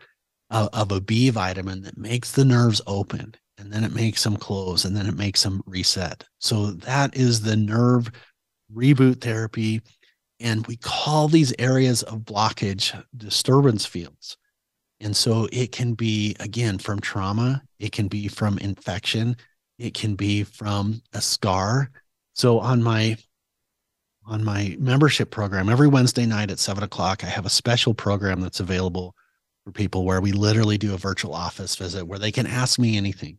[0.50, 4.36] of, of a B vitamin that makes the nerves open and then it makes them
[4.36, 6.24] close and then it makes them reset.
[6.38, 8.10] So that is the nerve
[8.74, 9.82] reboot therapy.
[10.40, 14.38] And we call these areas of blockage disturbance fields.
[15.00, 19.36] And so it can be, again, from trauma, it can be from infection,
[19.78, 21.90] it can be from a scar.
[22.34, 23.16] So on my
[24.26, 28.40] on my membership program, every Wednesday night at seven o'clock, I have a special program
[28.40, 29.14] that's available
[29.64, 32.96] for people where we literally do a virtual office visit where they can ask me
[32.96, 33.38] anything.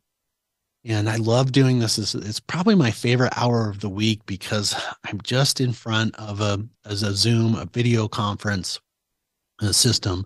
[0.83, 1.97] And I love doing this.
[1.97, 4.75] It's, probably my favorite hour of the week because
[5.05, 8.79] I'm just in front of a as a Zoom, a video conference
[9.61, 10.25] a system.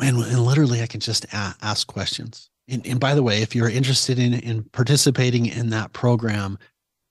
[0.00, 2.50] And, and literally I can just ask questions.
[2.68, 6.58] And, and by the way, if you're interested in, in participating in that program,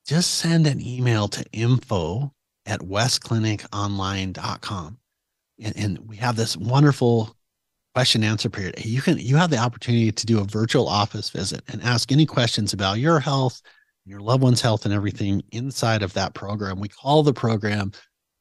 [0.10, 2.34] just send an email to info
[2.66, 4.98] at westcliniconline.com.
[5.62, 7.36] And, and we have this wonderful
[7.94, 8.84] question answer period.
[8.84, 12.26] You can you have the opportunity to do a virtual office visit and ask any
[12.26, 13.62] questions about your health,
[14.04, 16.80] your loved one's health, and everything inside of that program.
[16.80, 17.92] We call the program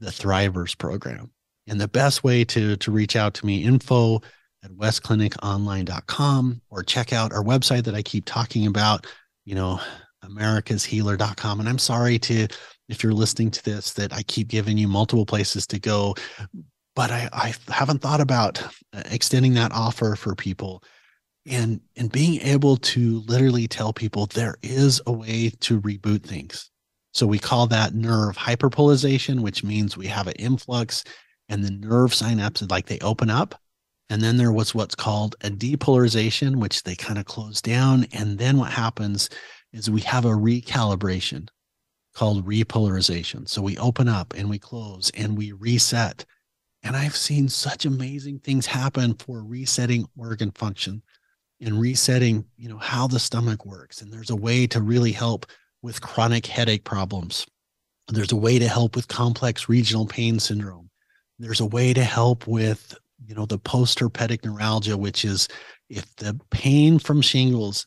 [0.01, 1.31] the Thrivers program.
[1.66, 4.23] And the best way to to reach out to me, info
[4.64, 9.07] at westcliniconline.com or check out our website that I keep talking about,
[9.45, 9.79] you know,
[10.25, 11.61] americashealer.com.
[11.61, 12.47] And I'm sorry to
[12.89, 16.14] if you're listening to this that I keep giving you multiple places to go
[16.99, 20.83] but I, I haven't thought about uh, extending that offer for people.
[21.47, 26.73] And and being able to literally tell people there is a way to reboot things.
[27.14, 31.05] So we call that nerve hyperpolarization which means we have an influx
[31.49, 33.55] and the nerve synapses like they open up.
[34.11, 38.07] And then there was what's called a depolarization which they kind of close down.
[38.12, 39.31] And then what happens
[39.73, 41.49] is we have a recalibration
[42.14, 46.25] called repolarization so we open up and we close and we reset
[46.83, 51.03] and I've seen such amazing things happen for resetting organ function
[51.61, 54.01] and resetting, you know, how the stomach works.
[54.01, 55.47] And there's a way to really help
[55.83, 57.47] with chronic headache problems.
[58.09, 60.89] There's a way to help with complex regional pain syndrome.
[61.39, 62.97] There's a way to help with,
[63.27, 65.49] you know, the post-herpetic neuralgia, which is
[65.89, 67.87] if the pain from shingles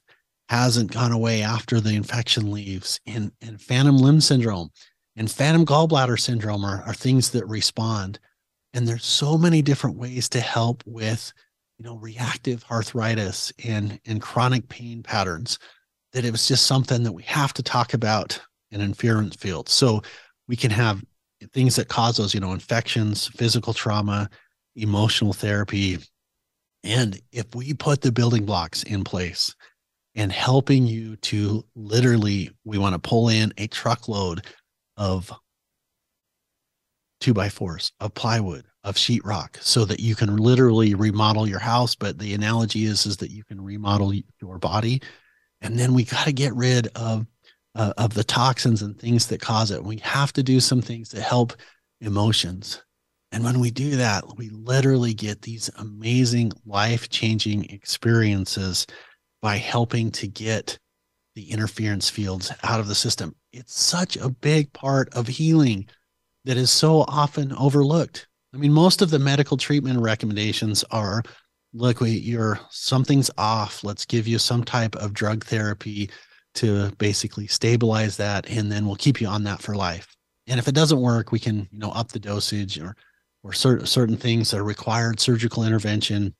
[0.49, 4.69] hasn't gone away after the infection leaves, and, and phantom limb syndrome
[5.15, 8.19] and phantom gallbladder syndrome are, are things that respond.
[8.73, 11.31] And there's so many different ways to help with
[11.77, 15.57] you know reactive arthritis and and chronic pain patterns
[16.13, 18.39] that it was just something that we have to talk about
[18.71, 19.67] in interference field.
[19.67, 20.01] So
[20.47, 21.03] we can have
[21.53, 24.29] things that cause those you know infections physical trauma
[24.75, 25.97] emotional therapy.
[26.83, 29.53] And if we put the building blocks in place
[30.15, 34.45] and helping you to literally we want to pull in a truckload
[34.97, 35.31] of
[37.19, 41.95] two by fours of plywood of sheetrock so that you can literally remodel your house.
[41.95, 45.01] But the analogy is is that you can remodel your body.
[45.61, 47.25] And then we got to get rid of
[47.75, 49.83] uh, of the toxins and things that cause it.
[49.83, 51.53] We have to do some things to help
[52.01, 52.81] emotions.
[53.31, 58.87] And when we do that we literally get these amazing life-changing experiences
[59.41, 60.77] by helping to get
[61.35, 65.87] the interference fields out of the system it's such a big part of healing
[66.45, 68.27] that is so often overlooked.
[68.53, 71.23] I mean, most of the medical treatment recommendations are
[71.73, 73.83] look, we, you're something's off.
[73.83, 76.09] Let's give you some type of drug therapy
[76.55, 80.13] to basically stabilize that, and then we'll keep you on that for life.
[80.47, 82.95] And if it doesn't work, we can, you know, up the dosage or
[83.43, 86.35] or certain certain things that are required surgical intervention,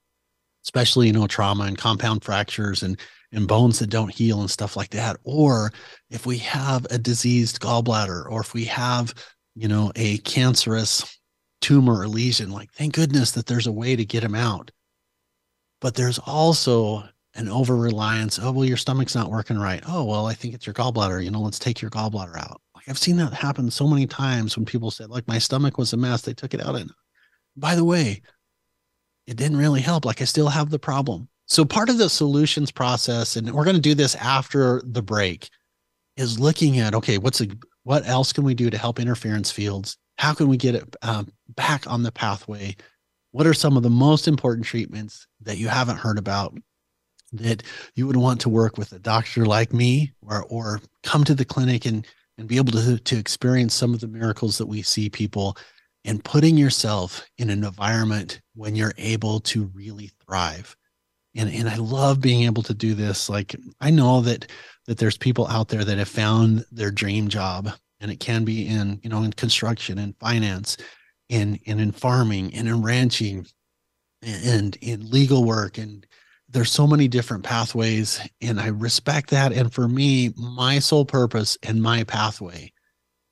[0.64, 3.00] especially you know trauma and compound fractures and
[3.34, 5.18] and bones that don't heal and stuff like that.
[5.24, 5.72] Or
[6.10, 9.14] if we have a diseased gallbladder, or if we have
[9.56, 11.20] you know, a cancerous
[11.60, 14.72] tumor or lesion, like thank goodness that there's a way to get them out.
[15.80, 17.04] But there's also
[17.36, 18.40] an over reliance.
[18.42, 19.84] Oh, well, your stomach's not working right.
[19.88, 21.24] Oh, well, I think it's your gallbladder.
[21.24, 22.62] You know, let's take your gallbladder out.
[22.76, 25.94] Like I've seen that happen so many times when people said, like, my stomach was
[25.94, 26.22] a mess.
[26.22, 26.76] They took it out.
[26.76, 26.92] And
[27.56, 28.22] by the way,
[29.32, 30.04] it didn't really help.
[30.04, 31.30] Like I still have the problem.
[31.46, 35.50] So part of the solutions process, and we're going to do this after the break,
[36.18, 37.48] is looking at okay, what's a
[37.84, 39.98] what else can we do to help interference fields?
[40.18, 42.76] How can we get it um, back on the pathway?
[43.32, 46.54] What are some of the most important treatments that you haven't heard about
[47.32, 47.64] that
[47.96, 51.46] you would want to work with a doctor like me or, or come to the
[51.46, 52.06] clinic and,
[52.38, 55.56] and be able to, to experience some of the miracles that we see people
[56.06, 60.76] and putting yourself in an environment when you're able to really thrive.
[61.36, 63.30] And, and I love being able to do this.
[63.30, 64.48] Like I know that
[64.88, 68.68] that there's people out there that have found their dream job and it can be
[68.68, 70.76] in, you know, in construction and finance
[71.30, 73.46] and, and in farming and in ranching
[74.22, 76.06] and in legal work and
[76.50, 81.58] there's so many different pathways and i respect that and for me my sole purpose
[81.64, 82.72] and my pathway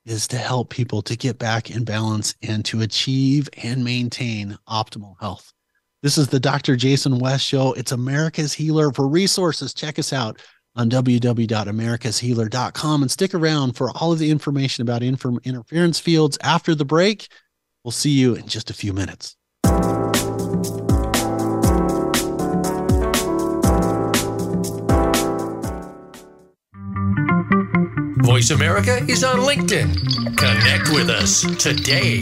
[0.09, 5.15] is to help people to get back in balance and to achieve and maintain optimal
[5.19, 5.53] health.
[6.01, 7.73] This is the dr jason west show.
[7.73, 8.91] It's america's healer.
[8.91, 10.41] For resources check us out
[10.75, 16.85] on www.americashealer.com and stick around for all of the information about interference fields after the
[16.85, 17.27] break.
[17.83, 19.35] We'll see you in just a few minutes
[28.29, 30.37] Voice America is on LinkedIn.
[30.37, 32.21] Connect with us today.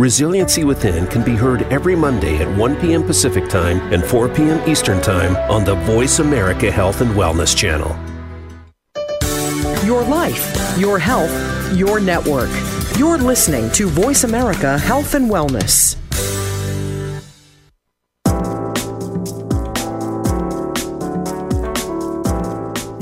[0.00, 3.02] Resiliency Within can be heard every Monday at 1 p.m.
[3.02, 4.66] Pacific Time and 4 p.m.
[4.66, 7.94] Eastern Time on the Voice America Health and Wellness Channel.
[9.84, 11.30] Your life, your health,
[11.76, 12.48] your network.
[12.96, 15.96] You're listening to Voice America Health and Wellness.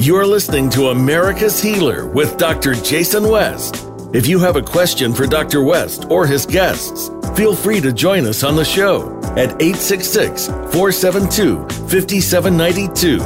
[0.04, 2.74] You're listening to America's Healer with Dr.
[2.74, 3.87] Jason West.
[4.10, 5.62] If you have a question for Dr.
[5.62, 11.58] West or his guests, feel free to join us on the show at 866 472
[11.90, 13.18] 5792.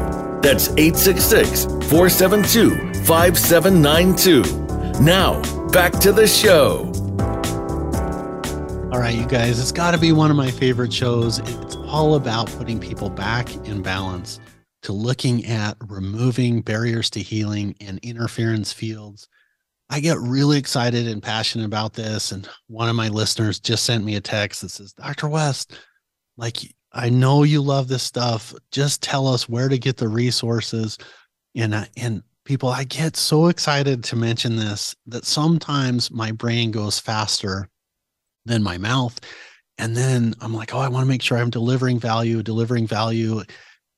[0.42, 4.42] That's 866 472 5792.
[5.00, 6.90] Now, back to the show.
[8.92, 11.38] All right, you guys, it's got to be one of my favorite shows.
[11.38, 14.40] It's all about putting people back in balance
[14.82, 19.28] to looking at removing barriers to healing and interference fields
[19.92, 22.32] I get really excited and passionate about this.
[22.32, 25.28] And one of my listeners just sent me a text that says, Dr.
[25.28, 25.78] West,
[26.38, 26.56] like,
[26.92, 28.54] I know you love this stuff.
[28.70, 30.96] Just tell us where to get the resources.
[31.54, 36.70] And, uh, and people, I get so excited to mention this that sometimes my brain
[36.70, 37.68] goes faster
[38.46, 39.20] than my mouth.
[39.76, 43.42] And then I'm like, oh, I want to make sure I'm delivering value, delivering value.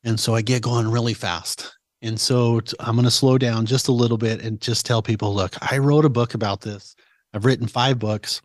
[0.03, 1.73] And so I get going really fast.
[2.05, 5.35] And so I'm going to slow down just a little bit and just tell people
[5.35, 6.95] look, I wrote a book about this.
[7.33, 8.43] I've written five books.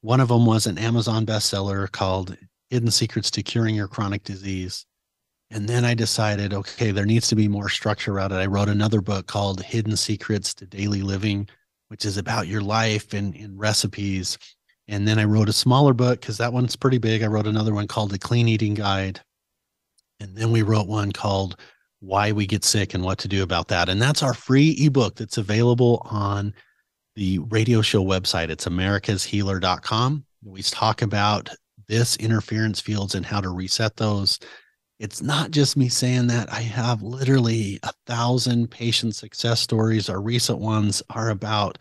[0.00, 2.34] One of them was an Amazon bestseller called
[2.70, 4.86] Hidden Secrets to Curing Your Chronic Disease.
[5.50, 8.36] And then I decided, okay, there needs to be more structure around it.
[8.36, 11.46] I wrote another book called Hidden Secrets to Daily Living,
[11.88, 14.38] which is about your life and, and recipes.
[14.88, 17.22] And then I wrote a smaller book because that one's pretty big.
[17.22, 19.20] I wrote another one called The Clean Eating Guide.
[20.18, 21.56] And then we wrote one called
[22.02, 23.88] why we get sick and what to do about that.
[23.88, 26.52] And that's our free ebook that's available on
[27.14, 28.50] the radio show website.
[28.50, 30.24] It's americashealer.com.
[30.44, 31.48] We talk about
[31.86, 34.40] this interference fields and how to reset those.
[34.98, 36.52] It's not just me saying that.
[36.52, 40.08] I have literally a thousand patient success stories.
[40.08, 41.78] Our recent ones are about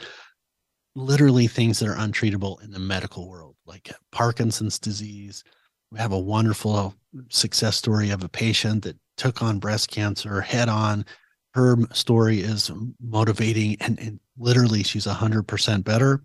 [0.95, 5.43] literally things that are untreatable in the medical world, like Parkinson's disease.
[5.91, 6.93] We have a wonderful
[7.29, 11.05] success story of a patient that took on breast cancer head on.
[11.53, 16.23] Her story is motivating and, and literally she's 100% better.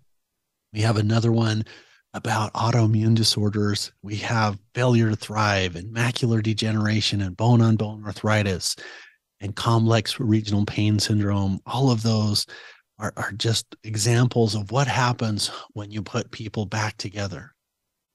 [0.73, 1.63] We have another one
[2.15, 3.91] about autoimmune disorders.
[4.01, 8.75] We have failure to thrive and macular degeneration and bone on bone arthritis.
[9.41, 12.47] and complex regional pain syndrome, all of those
[12.97, 17.53] are, are just examples of what happens when you put people back together.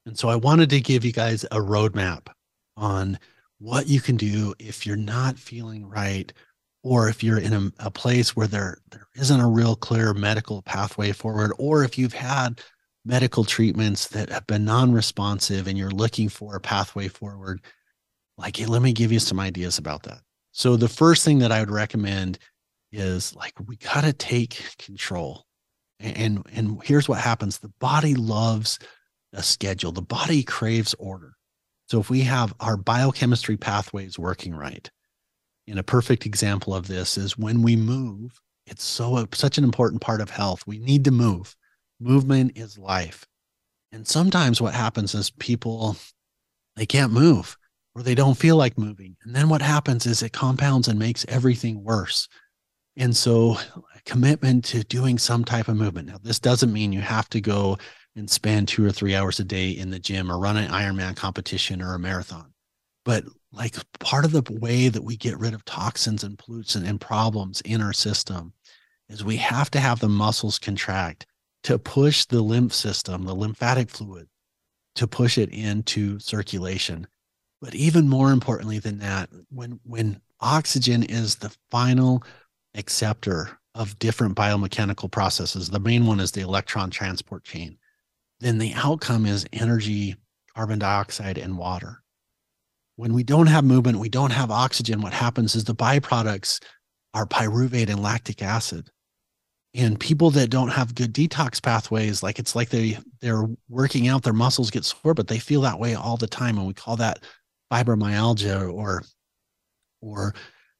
[0.05, 2.27] And so I wanted to give you guys a roadmap
[2.75, 3.17] on
[3.63, 6.33] what you can do if you're not feeling right
[6.83, 10.61] or if you're in a, a, place where there there isn't a real clear medical
[10.61, 12.59] pathway forward or if you've had
[13.05, 17.61] medical treatments that have been non-responsive and you're looking for a pathway forward
[18.37, 20.19] like let me give you some ideas about that.
[20.51, 22.39] So the first thing that i would recommend
[22.91, 25.45] is like we got to take control.
[26.01, 27.59] And and here's what happens.
[27.59, 28.77] The body loves
[29.31, 29.93] a schedule.
[29.93, 31.35] The body craves order
[31.87, 34.89] so if we have our biochemistry pathways working right
[35.67, 40.01] and a perfect example of this is when we move it's so such an important
[40.01, 40.65] part of health.
[40.65, 41.55] We need to move.
[41.99, 43.25] Movement is life.
[43.91, 45.95] And sometimes what happens is people
[46.75, 47.55] they can't move
[47.93, 49.15] or they don't feel like moving.
[49.23, 52.27] And then what happens is it compounds and makes everything worse.
[52.95, 53.57] And so
[53.95, 56.07] a commitment to doing some type of movement.
[56.07, 57.77] Now this doesn't mean you have to go
[58.15, 61.15] and spend two or three hours a day in the gym or run an ironman
[61.15, 62.53] competition or a marathon
[63.05, 66.87] but like part of the way that we get rid of toxins and pollutants and,
[66.87, 68.53] and problems in our system
[69.09, 71.25] is we have to have the muscles contract
[71.63, 74.27] to push the lymph system, the lymphatic fluid,
[74.95, 77.07] to push it into circulation.
[77.61, 82.23] But even more importantly than that, when when oxygen is the final
[82.75, 87.77] acceptor of different biomechanical processes, the main one is the electron transport chain,
[88.43, 90.15] then the outcome is energy,
[90.55, 92.03] carbon dioxide, and water.
[92.95, 96.59] When we don't have movement, we don't have oxygen, what happens is the byproducts
[97.13, 98.89] are pyruvate and lactic acid
[99.75, 104.23] and people that don't have good detox pathways like it's like they they're working out
[104.23, 106.95] their muscles get sore but they feel that way all the time and we call
[106.95, 107.23] that
[107.71, 109.03] fibromyalgia or
[110.01, 110.33] or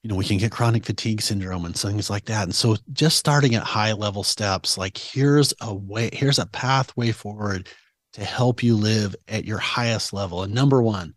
[0.03, 2.43] you know we can get chronic fatigue syndrome and things like that.
[2.43, 7.11] And so just starting at high level steps like here's a way here's a pathway
[7.11, 7.69] forward
[8.13, 10.43] to help you live at your highest level.
[10.43, 11.15] And number one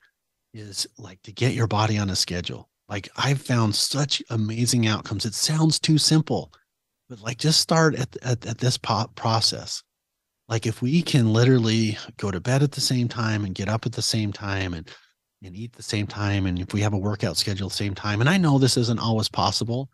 [0.55, 2.71] is like to get your body on a schedule.
[2.89, 5.27] Like i've found such amazing outcomes.
[5.27, 6.53] It sounds too simple
[7.09, 9.83] but like just start at, at, at this process.
[10.49, 13.87] Like if we can literally go to bed at the same time and get up
[13.87, 14.89] at the same time and
[15.43, 18.21] and eat the same time and if we have a workout schedule the same time
[18.21, 19.89] and i know this isn't always possible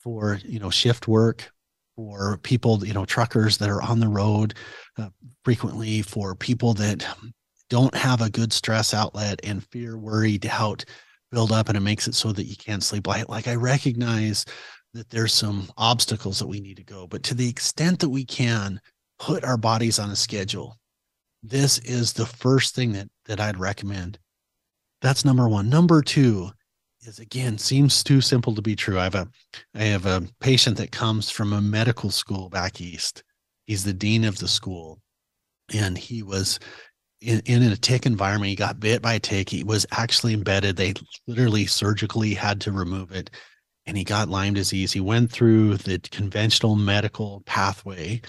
[0.00, 1.50] for you know shift work
[1.96, 4.54] for people you know truckers that are on the road
[4.98, 5.08] uh,
[5.44, 7.06] frequently for people that
[7.70, 10.84] don't have a good stress outlet and fear worry doubt
[11.30, 14.44] build up and it makes it so that you can't sleep like, like i recognize
[14.94, 17.06] that there's some obstacles that we need to go.
[17.06, 18.80] But to the extent that we can
[19.18, 20.78] put our bodies on a schedule,
[21.42, 24.18] this is the first thing that that I'd recommend.
[25.04, 25.68] That's number one.
[25.68, 26.50] Number two
[27.02, 28.98] is again seems too simple to be true.
[28.98, 29.28] I have a
[29.74, 33.22] I have a patient that comes from a medical school back east.
[33.66, 35.02] He's the dean of the school,
[35.74, 36.58] and he was
[37.20, 38.48] in, in a tick environment.
[38.48, 39.50] He got bit by a tick.
[39.50, 40.76] He was actually embedded.
[40.76, 40.94] They
[41.26, 43.28] literally surgically had to remove it
[43.86, 44.92] and he got Lyme disease.
[44.92, 48.22] He went through the conventional medical pathway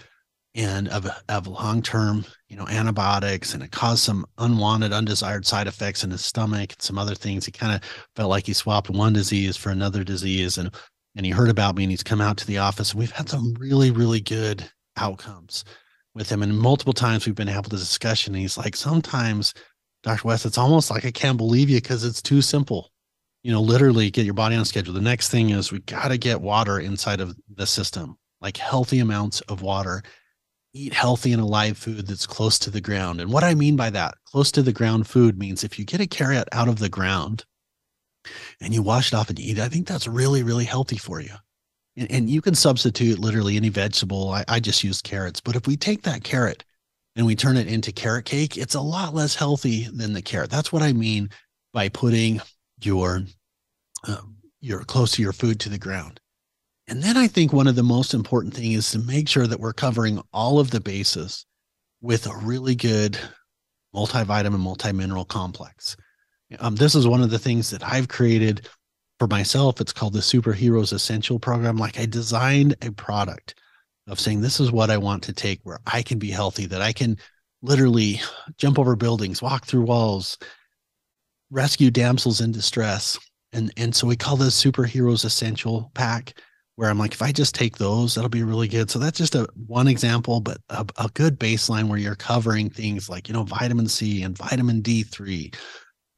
[0.56, 6.03] and of, of long-term, you know, antibiotics, and it caused some unwanted, undesired side effects
[6.03, 7.45] in his stomach and some other things.
[7.45, 7.82] He kind of
[8.16, 10.74] felt like he swapped one disease for another disease, and
[11.18, 13.30] and he heard about me, and he's come out to the office, and we've had
[13.30, 15.64] some really, really good outcomes
[16.14, 16.43] with him.
[16.43, 18.34] And multiple times we've been able to discussion.
[18.34, 19.53] And he's like, sometimes,
[20.03, 20.28] Dr.
[20.28, 22.91] West, it's almost like I can't believe you because it's too simple
[23.45, 24.91] you know, literally get your body on schedule.
[24.91, 28.97] The next thing is we got to get water inside of the system, like healthy
[28.97, 30.01] amounts of water.
[30.78, 33.21] Eat healthy and alive food that's close to the ground.
[33.21, 36.01] And what I mean by that, close to the ground food means if you get
[36.01, 37.45] a carrot out of the ground
[38.59, 41.21] and you wash it off and eat it, I think that's really, really healthy for
[41.21, 41.32] you.
[41.95, 44.32] And, and you can substitute literally any vegetable.
[44.32, 45.39] I, I just use carrots.
[45.39, 46.65] But if we take that carrot
[47.15, 50.49] and we turn it into carrot cake, it's a lot less healthy than the carrot.
[50.49, 51.30] That's what I mean
[51.71, 52.41] by putting
[52.82, 53.23] your
[54.09, 56.19] um, you're close to your food to the ground.
[56.88, 59.59] And then I think one of the most important thing is to make sure that
[59.59, 61.45] we're covering all of the bases
[62.01, 63.17] with a really good
[63.93, 65.97] multivitamin, multimineral complex.
[66.59, 68.69] Um, this is one of the things that I've created
[69.17, 69.81] for myself.
[69.81, 71.77] It's called the Superheroes Essential Program.
[71.77, 73.55] Like I designed a product
[74.07, 76.81] of saying, this is what I want to take where I can be healthy, that
[76.81, 77.17] I can
[77.63, 78.21] literally
[78.57, 80.38] jump over buildings, walk through walls,
[81.49, 83.17] rescue damsels in distress.
[83.53, 86.38] And and so we call this superheroes essential pack
[86.76, 88.91] where I'm like, if I just take those, that'll be really good.
[88.91, 93.09] So that's just a one example, but a, a good baseline where you're covering things
[93.09, 95.55] like, you know, vitamin C and vitamin D3,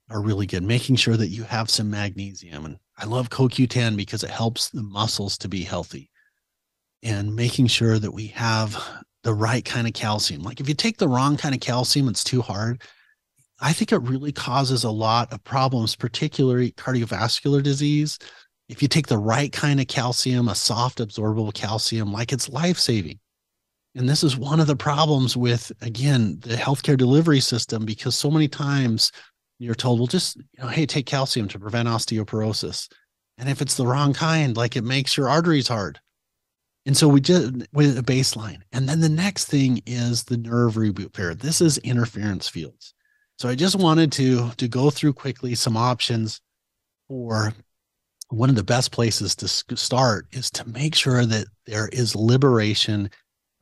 [0.09, 0.63] are really good.
[0.63, 2.65] Making sure that you have some magnesium.
[2.65, 6.09] And I love CoQ10 because it helps the muscles to be healthy.
[7.03, 8.81] And making sure that we have
[9.23, 10.41] the right kind of calcium.
[10.41, 12.81] Like if you take the wrong kind of calcium, it's too hard.
[13.59, 18.19] I think it really causes a lot of problems, particularly cardiovascular disease.
[18.69, 22.77] If you take the right kind of calcium, a soft absorbable calcium, like it's life
[22.77, 23.19] saving.
[23.95, 28.29] And this is one of the problems with, again, the healthcare delivery system, because so
[28.29, 29.11] many times
[29.57, 32.87] you're told, well, just, you know, hey, take calcium to prevent osteoporosis.
[33.37, 35.99] And if it's the wrong kind, like it makes your arteries hard.
[36.85, 38.61] And so we just with a baseline.
[38.71, 41.35] And then the next thing is the nerve reboot pair.
[41.35, 42.93] This is interference fields.
[43.39, 46.39] So I just wanted to to go through quickly some options
[47.07, 47.53] for
[48.29, 53.09] one of the best places to start is to make sure that there is liberation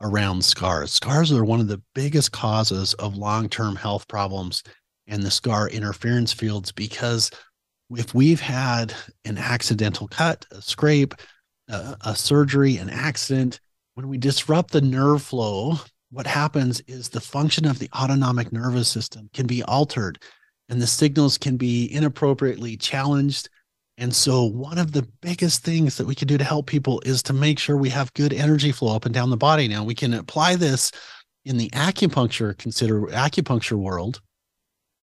[0.02, 0.92] around scars.
[0.92, 4.62] Scars are one of the biggest causes of long-term health problems
[5.06, 7.30] and the scar interference fields because
[7.90, 8.92] if we've had
[9.24, 11.14] an accidental cut, a scrape,
[11.68, 13.60] a, a surgery, an accident,
[13.94, 15.78] when we disrupt the nerve flow,
[16.10, 20.18] what happens is the function of the autonomic nervous system can be altered
[20.68, 23.48] and the signals can be inappropriately challenged.
[23.98, 27.22] And so, one of the biggest things that we can do to help people is
[27.24, 29.68] to make sure we have good energy flow up and down the body.
[29.68, 30.92] Now, we can apply this
[31.46, 34.20] in the acupuncture consider acupuncture world,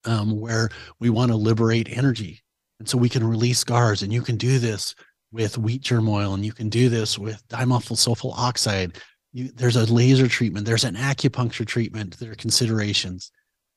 [0.05, 0.69] um, where
[0.99, 2.43] we want to liberate energy,
[2.79, 4.03] and so we can release scars.
[4.03, 4.93] And you can do this
[5.31, 8.97] with wheat germ oil, and you can do this with dimethyl sulfoxide.
[9.31, 12.19] You, there's a laser treatment, there's an acupuncture treatment.
[12.19, 13.31] There are considerations.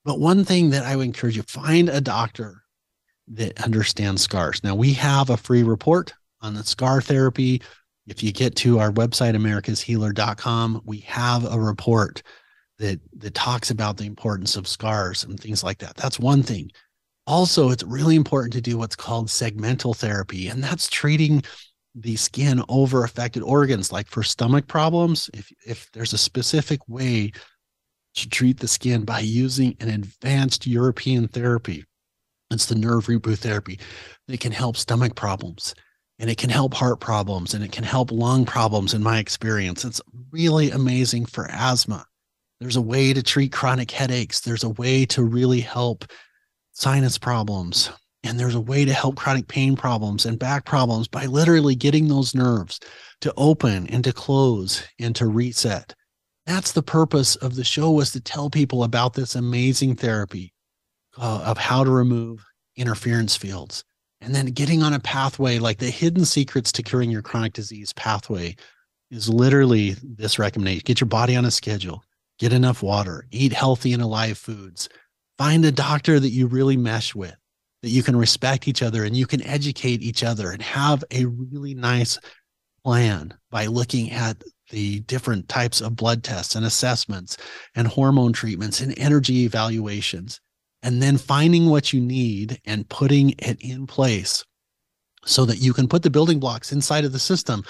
[0.04, 2.62] But one thing that I would encourage you find a doctor
[3.28, 4.62] that understands scars.
[4.62, 7.62] Now, we have a free report on the scar therapy.
[8.06, 12.22] If you get to our website, americashealer.com, we have a report
[12.78, 15.96] that that talks about the importance of scars and things like that.
[15.96, 16.70] That's one thing.
[17.26, 21.42] Also, it's really important to do what's called segmental therapy, and that's treating
[21.94, 23.90] the skin over affected organs.
[23.90, 27.32] Like for stomach problems, if if there's a specific way
[28.14, 31.84] to treat the skin by using an advanced European therapy,
[32.50, 33.78] it's the nerve reboot therapy.
[34.28, 35.74] It can help stomach problems
[36.18, 39.84] and it can help heart problems and it can help lung problems in my experience.
[39.84, 42.06] It's really amazing for asthma.
[42.60, 44.40] There's a way to treat chronic headaches.
[44.40, 46.04] There's a way to really help
[46.72, 47.90] sinus problems.
[48.22, 52.08] And there's a way to help chronic pain problems and back problems by literally getting
[52.08, 52.80] those nerves
[53.20, 55.94] to open and to close and to reset.
[56.44, 60.52] That's the purpose of the show was to tell people about this amazing therapy
[61.18, 62.44] uh, of how to remove
[62.76, 63.84] interference fields.
[64.20, 67.92] And then getting on a pathway like the hidden secrets to curing your chronic disease
[67.92, 68.56] pathway
[69.10, 70.82] is literally this recommendation.
[70.84, 72.02] Get your body on a schedule
[72.38, 74.88] get enough water eat healthy and alive foods.
[75.38, 77.36] Find a doctor that you really mesh with
[77.82, 81.26] that you can respect each other and you can educate each other and have a
[81.26, 82.18] really nice
[82.84, 87.36] plan by looking at the different types of blood tests and assessments
[87.74, 90.40] and hormone treatments and energy evaluations
[90.86, 94.44] and then finding what you need and putting it in place
[95.24, 97.64] so that you can put the building blocks inside of the system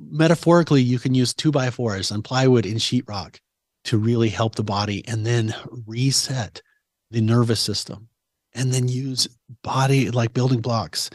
[0.00, 3.36] metaphorically you can use two by fours and plywood and sheetrock
[3.84, 5.54] to really help the body and then
[5.86, 6.62] reset
[7.10, 8.08] the nervous system
[8.54, 9.28] and then use
[9.62, 11.10] body like building blocks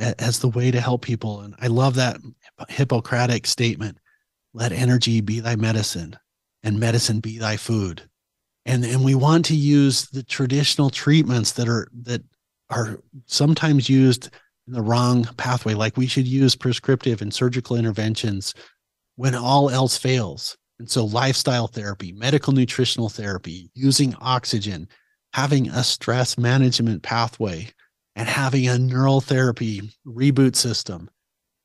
[0.00, 1.40] as the way to help people.
[1.40, 2.18] And I love that
[2.68, 3.98] Hippocratic statement
[4.52, 6.18] let energy be thy medicine
[6.64, 8.09] and medicine be thy food.
[8.66, 12.22] And, and we want to use the traditional treatments that are that
[12.68, 14.30] are sometimes used
[14.66, 15.74] in the wrong pathway.
[15.74, 18.54] Like we should use prescriptive and surgical interventions
[19.16, 20.56] when all else fails.
[20.78, 24.88] And so lifestyle therapy, medical nutritional therapy, using oxygen,
[25.32, 27.68] having a stress management pathway
[28.16, 31.10] and having a neural therapy reboot system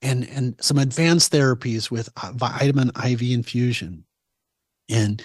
[0.02, 4.06] and and some advanced therapies with uh, vitamin IV infusion
[4.90, 5.24] and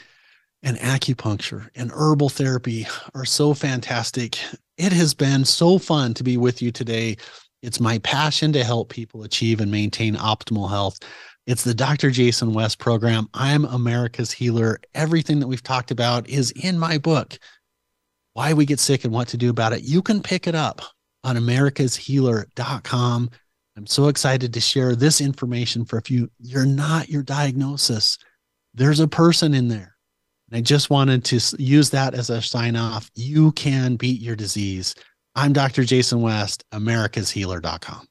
[0.63, 4.39] and acupuncture and herbal therapy are so fantastic.
[4.77, 7.17] It has been so fun to be with you today.
[7.63, 10.99] It's my passion to help people achieve and maintain optimal health.
[11.47, 12.11] It's the Dr.
[12.11, 13.29] Jason West program.
[13.35, 14.81] I'm America's healer.
[14.95, 17.39] Everything that we've talked about is in my book,
[18.35, 19.83] why we get sick and what to do about it.
[19.83, 20.83] You can pick it up
[21.25, 23.31] on americashealer.com.
[23.77, 28.19] I'm so excited to share this information for if you you're not your diagnosis.
[28.75, 29.90] There's a person in there.
[30.51, 33.11] And I just wanted to use that as a sign off.
[33.15, 34.95] You can beat your disease.
[35.35, 35.85] I'm Dr.
[35.85, 38.07] Jason West, americashealer.com.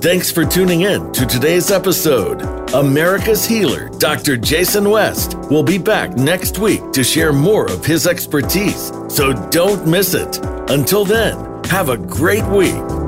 [0.00, 2.42] Thanks for tuning in to today's episode.
[2.74, 4.36] America's healer, Dr.
[4.36, 8.90] Jason West, will be back next week to share more of his expertise.
[9.08, 10.38] So don't miss it.
[10.70, 13.01] Until then, have a great week.